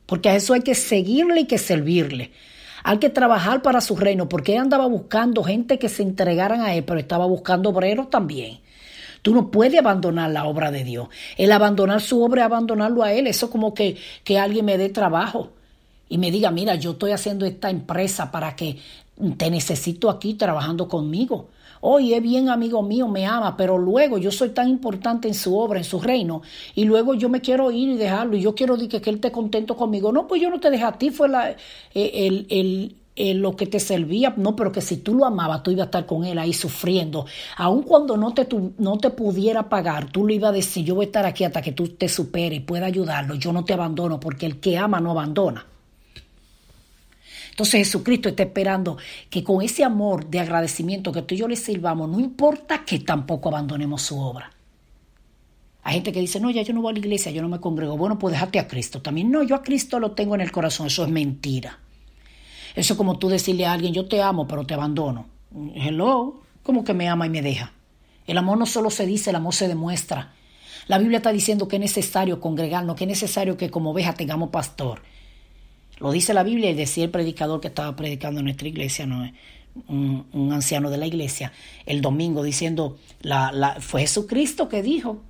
Porque 0.07 0.29
a 0.29 0.33
Jesús 0.33 0.51
hay 0.51 0.63
que 0.63 0.75
seguirle 0.75 1.41
y 1.41 1.47
que 1.47 1.59
servirle. 1.59 2.33
Hay 2.83 2.99
que 2.99 3.09
trabajar 3.09 3.63
para 3.63 3.81
su 3.81 3.97
reino, 3.97 4.29
porque 4.29 4.53
él 4.53 4.61
andaba 4.61 4.87
buscando 4.87 5.43
gente 5.43 5.79
que 5.79 5.89
se 5.89 6.03
entregaran 6.03 6.61
a 6.61 6.75
él, 6.75 6.85
pero 6.85 7.01
estaba 7.01 7.25
buscando 7.25 7.71
obreros 7.71 8.11
también. 8.11 8.61
Tú 9.25 9.35
no 9.35 9.51
puedes 9.51 9.81
abandonar 9.81 10.31
la 10.33 10.45
obra 10.45 10.71
de 10.71 10.85
Dios. 10.85 11.09
El 11.39 11.51
abandonar 11.51 12.03
su 12.03 12.23
obra 12.23 12.43
es 12.43 12.45
abandonarlo 12.45 13.03
a 13.03 13.15
Él. 13.15 13.27
Eso 13.27 13.49
como 13.49 13.73
que, 13.73 13.97
que 14.23 14.39
alguien 14.39 14.67
me 14.67 14.77
dé 14.77 14.91
trabajo 14.91 15.53
y 16.11 16.19
me 16.19 16.31
diga, 16.31 16.51
mira, 16.51 16.75
yo 16.75 16.91
estoy 16.91 17.13
haciendo 17.13 17.47
esta 17.47 17.71
empresa 17.71 18.31
para 18.31 18.55
que 18.55 18.77
te 19.39 19.51
necesito 19.51 20.11
aquí 20.11 20.35
trabajando 20.35 20.89
conmigo. 20.89 21.49
Oye, 21.87 22.17
es 22.17 22.23
bien 22.23 22.49
amigo 22.49 22.83
mío, 22.83 23.09
me 23.09 23.27
ama, 23.27 23.59
pero 23.59 23.77
luego 23.77 24.17
yo 24.17 24.31
soy 24.31 24.49
tan 24.49 24.71
importante 24.71 25.29
en 25.29 25.35
su 25.35 25.55
obra, 25.59 25.79
en 25.79 25.85
su 25.85 26.01
reino, 26.01 26.41
y 26.75 26.85
luego 26.85 27.13
yo 27.13 27.29
me 27.29 27.43
quiero 27.43 27.71
ir 27.71 27.91
y 27.91 27.97
dejarlo, 27.99 28.39
y 28.39 28.41
yo 28.41 28.55
quiero 28.55 28.79
que, 28.79 29.03
que 29.03 29.11
él 29.11 29.17
esté 29.17 29.31
contento 29.31 29.77
conmigo. 29.77 30.11
No, 30.11 30.27
pues 30.27 30.41
yo 30.41 30.49
no 30.49 30.59
te 30.59 30.71
dejé 30.71 30.85
a 30.85 30.93
ti, 30.93 31.11
fue 31.11 31.29
la, 31.29 31.51
eh, 31.51 31.57
el, 31.95 32.47
el, 32.49 32.97
eh, 33.17 33.35
lo 33.35 33.55
que 33.55 33.67
te 33.67 33.81
servía, 33.81 34.33
no, 34.39 34.57
pero 34.57 34.73
que 34.73 34.81
si 34.81 34.97
tú 34.97 35.15
lo 35.15 35.27
amabas, 35.27 35.63
tú 35.63 35.73
ibas 35.73 35.83
a 35.83 35.85
estar 35.85 36.07
con 36.07 36.25
él 36.25 36.39
ahí 36.39 36.55
sufriendo. 36.55 37.27
Aun 37.59 37.83
cuando 37.83 38.17
no 38.17 38.33
te, 38.33 38.49
no 38.79 38.97
te 38.97 39.11
pudiera 39.11 39.69
pagar, 39.69 40.11
tú 40.11 40.27
le 40.27 40.37
ibas 40.37 40.49
a 40.49 40.53
decir, 40.55 40.87
yo 40.87 40.95
voy 40.95 41.05
a 41.05 41.09
estar 41.09 41.27
aquí 41.27 41.45
hasta 41.45 41.61
que 41.61 41.73
tú 41.73 41.89
te 41.89 42.09
superes 42.09 42.63
pueda 42.63 42.87
ayudarlo, 42.87 43.35
yo 43.35 43.53
no 43.53 43.63
te 43.63 43.75
abandono, 43.75 44.19
porque 44.19 44.47
el 44.47 44.59
que 44.59 44.79
ama 44.79 45.01
no 45.01 45.11
abandona. 45.11 45.67
Entonces 47.55 47.87
Jesucristo 47.87 48.29
está 48.29 48.43
esperando 48.43 48.99
que 49.31 49.45
con 49.45 49.63
ese 49.63 49.85
amor 49.85 50.27
de 50.27 50.41
agradecimiento 50.41 51.13
que 51.13 51.23
tú 51.23 51.37
y 51.37 51.39
yo 51.39 51.47
le 51.47 51.55
sirvamos, 51.55 52.09
no 52.11 52.19
importa 52.19 52.85
que 52.85 52.99
tampoco 52.99 53.49
abandonemos 53.49 54.03
su 54.03 54.19
obra. 54.19 54.51
Hay 55.85 55.95
gente 55.95 56.11
que 56.11 56.19
dice, 56.19 56.41
no, 56.41 56.51
ya 56.51 56.63
yo 56.63 56.75
no 56.75 56.83
voy 56.83 56.91
a 56.91 56.93
la 56.95 56.99
iglesia, 56.99 57.31
yo 57.31 57.43
no 57.43 57.49
me 57.49 57.61
congrego. 57.61 57.97
Bueno, 57.97 58.19
pues 58.19 58.33
déjate 58.33 58.59
a 58.59 58.67
Cristo 58.67 59.03
también. 59.03 59.31
No, 59.31 59.45
yo 59.45 59.55
a 59.55 59.63
Cristo 59.63 60.01
lo 60.01 60.11
tengo 60.17 60.35
en 60.35 60.41
el 60.41 60.51
corazón, 60.51 60.89
eso 60.89 61.05
es 61.05 61.11
mentira. 61.11 61.79
Eso 62.75 62.95
es 62.95 62.97
como 62.97 63.21
tú 63.21 63.29
decirle 63.29 63.67
a 63.67 63.73
alguien, 63.73 63.95
yo 63.95 64.09
te 64.09 64.21
amo, 64.21 64.49
pero 64.49 64.67
te 64.67 64.75
abandono. 64.75 65.29
Hello, 65.77 66.41
¿cómo 66.65 66.83
que 66.83 66.93
me 66.93 67.09
ama 67.09 67.27
y 67.27 67.31
me 67.31 67.41
deja? 67.41 67.73
El 68.27 68.37
amor 68.37 68.59
no 68.59 68.67
solo 68.67 68.91
se 68.91 69.07
dice, 69.07 69.31
el 69.31 69.37
amor 69.37 69.55
se 69.55 69.69
demuestra. 69.69 70.33
La 70.89 70.99
Biblia 70.99 71.19
está 71.19 71.31
diciendo 71.31 71.69
que 71.69 71.77
es 71.77 71.81
necesario 71.81 72.41
congregarnos, 72.41 72.97
que 72.97 73.05
es 73.05 73.09
necesario 73.09 73.57
que 73.57 73.71
como 73.71 73.93
oveja 73.93 74.13
tengamos 74.15 74.49
pastor. 74.51 75.03
Lo 76.05 76.13
dice 76.13 76.35
la 76.35 76.43
Biblia 76.43 76.71
y 76.71 76.75
decía 76.75 77.03
el 77.05 77.11
predicador 77.11 77.63
que 77.63 77.69
estaba 77.69 77.97
predicando 77.97 78.41
en 78.41 78.45
nuestra 78.45 78.69
iglesia, 78.69 79.07
¿no? 79.07 79.27
un, 79.89 80.53
anciano 80.53 80.91
de 80.91 80.99
la 80.99 81.07
iglesia, 81.07 81.51
el 81.87 82.03
domingo 82.03 82.43
diciendo, 82.43 82.99
la, 83.23 83.79
fue 83.81 84.03
Jesucristo 84.03 84.69
que 84.69 84.83
dijo 84.83 85.23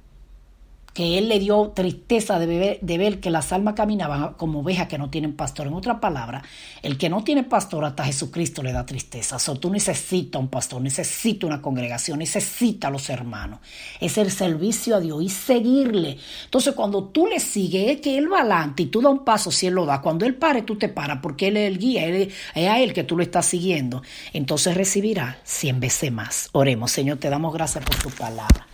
que 0.94 1.18
él 1.18 1.28
le 1.28 1.40
dio 1.40 1.72
tristeza 1.74 2.38
de, 2.38 2.78
ver, 2.80 3.20
que 3.20 3.30
las 3.30 3.52
almas 3.52 3.74
caminaban 3.74 4.34
como 4.34 4.60
ovejas 4.60 4.86
que 4.86 4.96
no 4.96 5.10
tienen 5.10 5.34
pastor. 5.34 5.66
En 5.66 5.74
otra 5.74 5.98
palabra, 5.98 6.42
el 6.82 6.96
que 6.96 7.08
no 7.08 7.24
tiene 7.24 7.42
pastor 7.42 7.84
hasta 7.84 8.04
Jesucristo 8.04 8.62
le 8.62 8.72
da 8.72 8.86
tristeza. 8.86 9.36
Tú 9.56 9.70
necesitas 9.70 10.40
un 10.40 10.48
pastor, 10.48 10.80
necesitas 10.80 11.48
una 11.48 11.60
congregación, 11.60 12.20
necesitas 12.20 12.88
a 12.88 12.92
los 12.92 13.10
hermanos. 13.10 13.58
Es 14.00 14.18
el 14.18 14.30
servicio 14.30 14.94
a 14.94 15.00
Dios 15.00 15.20
y 15.20 15.28
seguirle. 15.28 16.16
Entonces, 16.44 16.74
cuando 16.74 17.06
tú 17.06 17.26
le 17.26 17.40
sigues, 17.40 17.96
es 17.96 18.00
que 18.00 18.16
él 18.16 18.32
va 18.32 18.40
adelante 18.40 18.84
y 18.84 18.86
tú 18.86 19.02
das 19.02 19.10
un 19.10 19.24
paso 19.24 19.50
si 19.50 19.66
él 19.66 19.74
lo 19.74 19.86
da. 19.86 20.00
Cuando 20.00 20.24
él 20.24 20.36
pare, 20.36 20.62
tú 20.62 20.76
te 20.76 20.88
paras 20.88 21.18
porque 21.20 21.48
él 21.48 21.56
es 21.56 21.72
el 21.72 21.78
guía, 21.78 22.06
es 22.06 22.32
a 22.54 22.78
él 22.78 22.92
que 22.92 23.02
tú 23.02 23.16
lo 23.16 23.24
estás 23.24 23.46
siguiendo. 23.46 24.00
Entonces 24.32 24.76
recibirá 24.76 25.38
cien 25.42 25.80
veces 25.80 26.12
más. 26.12 26.50
Oremos, 26.52 26.92
Señor, 26.92 27.18
te 27.18 27.28
damos 27.28 27.52
gracias 27.52 27.84
por 27.84 27.96
tu 27.96 28.10
palabra. 28.10 28.68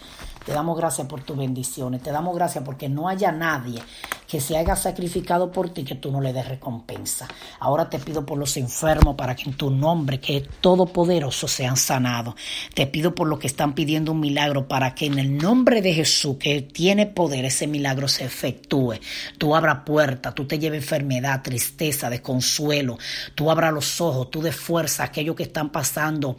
Te 0.51 0.55
damos 0.55 0.77
gracias 0.77 1.07
por 1.07 1.23
tus 1.23 1.37
bendiciones. 1.37 2.03
Te 2.03 2.11
damos 2.11 2.35
gracias 2.35 2.65
porque 2.65 2.89
no 2.89 3.09
haya 3.09 3.31
nadie 3.31 3.81
que 4.27 4.41
se 4.41 4.57
haya 4.57 4.75
sacrificado 4.75 5.53
por 5.53 5.71
ti 5.71 5.85
que 5.85 5.95
tú 5.95 6.11
no 6.11 6.21
le 6.21 6.33
des 6.33 6.49
recompensa. 6.49 7.29
Ahora 7.61 7.89
te 7.89 8.01
pido 8.01 8.27
por 8.27 8.37
los 8.37 8.57
enfermos 8.57 9.15
para 9.15 9.37
que 9.37 9.45
en 9.49 9.57
tu 9.57 9.71
nombre, 9.71 10.19
que 10.19 10.39
es 10.39 10.49
todopoderoso, 10.61 11.47
sean 11.47 11.77
sanados. 11.77 12.35
Te 12.75 12.89
pido 12.89 13.15
por 13.15 13.29
los 13.29 13.39
que 13.39 13.47
están 13.47 13.77
pidiendo 13.77 14.11
un 14.11 14.19
milagro 14.19 14.67
para 14.67 14.93
que 14.93 15.07
en 15.07 15.21
el 15.21 15.39
nombre 15.39 15.83
de 15.83 15.95
Jesús, 15.95 16.37
que 16.37 16.63
tiene 16.63 17.07
poder, 17.07 17.45
ese 17.45 17.69
milagro 17.69 18.09
se 18.09 18.25
efectúe. 18.25 18.95
Tú 19.39 19.55
abra 19.55 19.85
puertas, 19.85 20.35
tú 20.35 20.49
te 20.49 20.59
lleves 20.59 20.83
enfermedad, 20.83 21.43
tristeza, 21.43 22.11
desconsuelo. 22.11 22.99
Tú 23.37 23.53
abra 23.53 23.71
los 23.71 24.01
ojos, 24.01 24.33
tú 24.33 24.43
de 24.43 24.51
fuerza 24.51 25.05
a 25.05 25.07
aquellos 25.07 25.37
que 25.37 25.45
están 25.45 25.71
pasando 25.71 26.37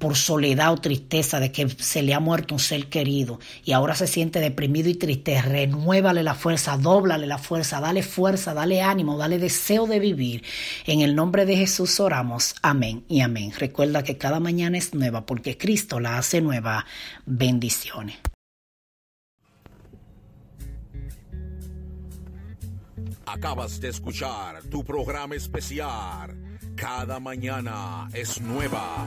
por 0.00 0.16
soledad 0.16 0.72
o 0.72 0.78
tristeza 0.78 1.38
de 1.38 1.52
que 1.52 1.68
se 1.68 2.02
le 2.02 2.14
ha 2.14 2.20
muerto 2.20 2.54
un 2.54 2.58
ser 2.58 2.86
querido 2.86 3.38
y 3.64 3.72
ahora 3.72 3.94
se 3.94 4.06
siente 4.06 4.40
deprimido 4.40 4.88
y 4.88 4.94
triste, 4.94 5.40
renuévale 5.40 6.22
la 6.22 6.34
fuerza, 6.34 6.78
dóblale 6.78 7.26
la 7.26 7.36
fuerza, 7.36 7.80
dale 7.80 8.02
fuerza, 8.02 8.54
dale 8.54 8.80
ánimo, 8.80 9.18
dale 9.18 9.38
deseo 9.38 9.86
de 9.86 10.00
vivir. 10.00 10.42
En 10.86 11.02
el 11.02 11.14
nombre 11.14 11.44
de 11.44 11.56
Jesús 11.56 12.00
oramos. 12.00 12.54
Amén 12.62 13.04
y 13.08 13.20
amén. 13.20 13.52
Recuerda 13.56 14.02
que 14.02 14.16
cada 14.16 14.40
mañana 14.40 14.78
es 14.78 14.94
nueva 14.94 15.26
porque 15.26 15.58
Cristo 15.58 16.00
la 16.00 16.16
hace 16.16 16.40
nueva. 16.40 16.86
Bendiciones. 17.26 18.16
Acabas 23.26 23.80
de 23.80 23.90
escuchar 23.90 24.62
tu 24.70 24.82
programa 24.82 25.36
especial. 25.36 26.34
Cada 26.74 27.20
mañana 27.20 28.08
es 28.14 28.40
nueva 28.40 29.06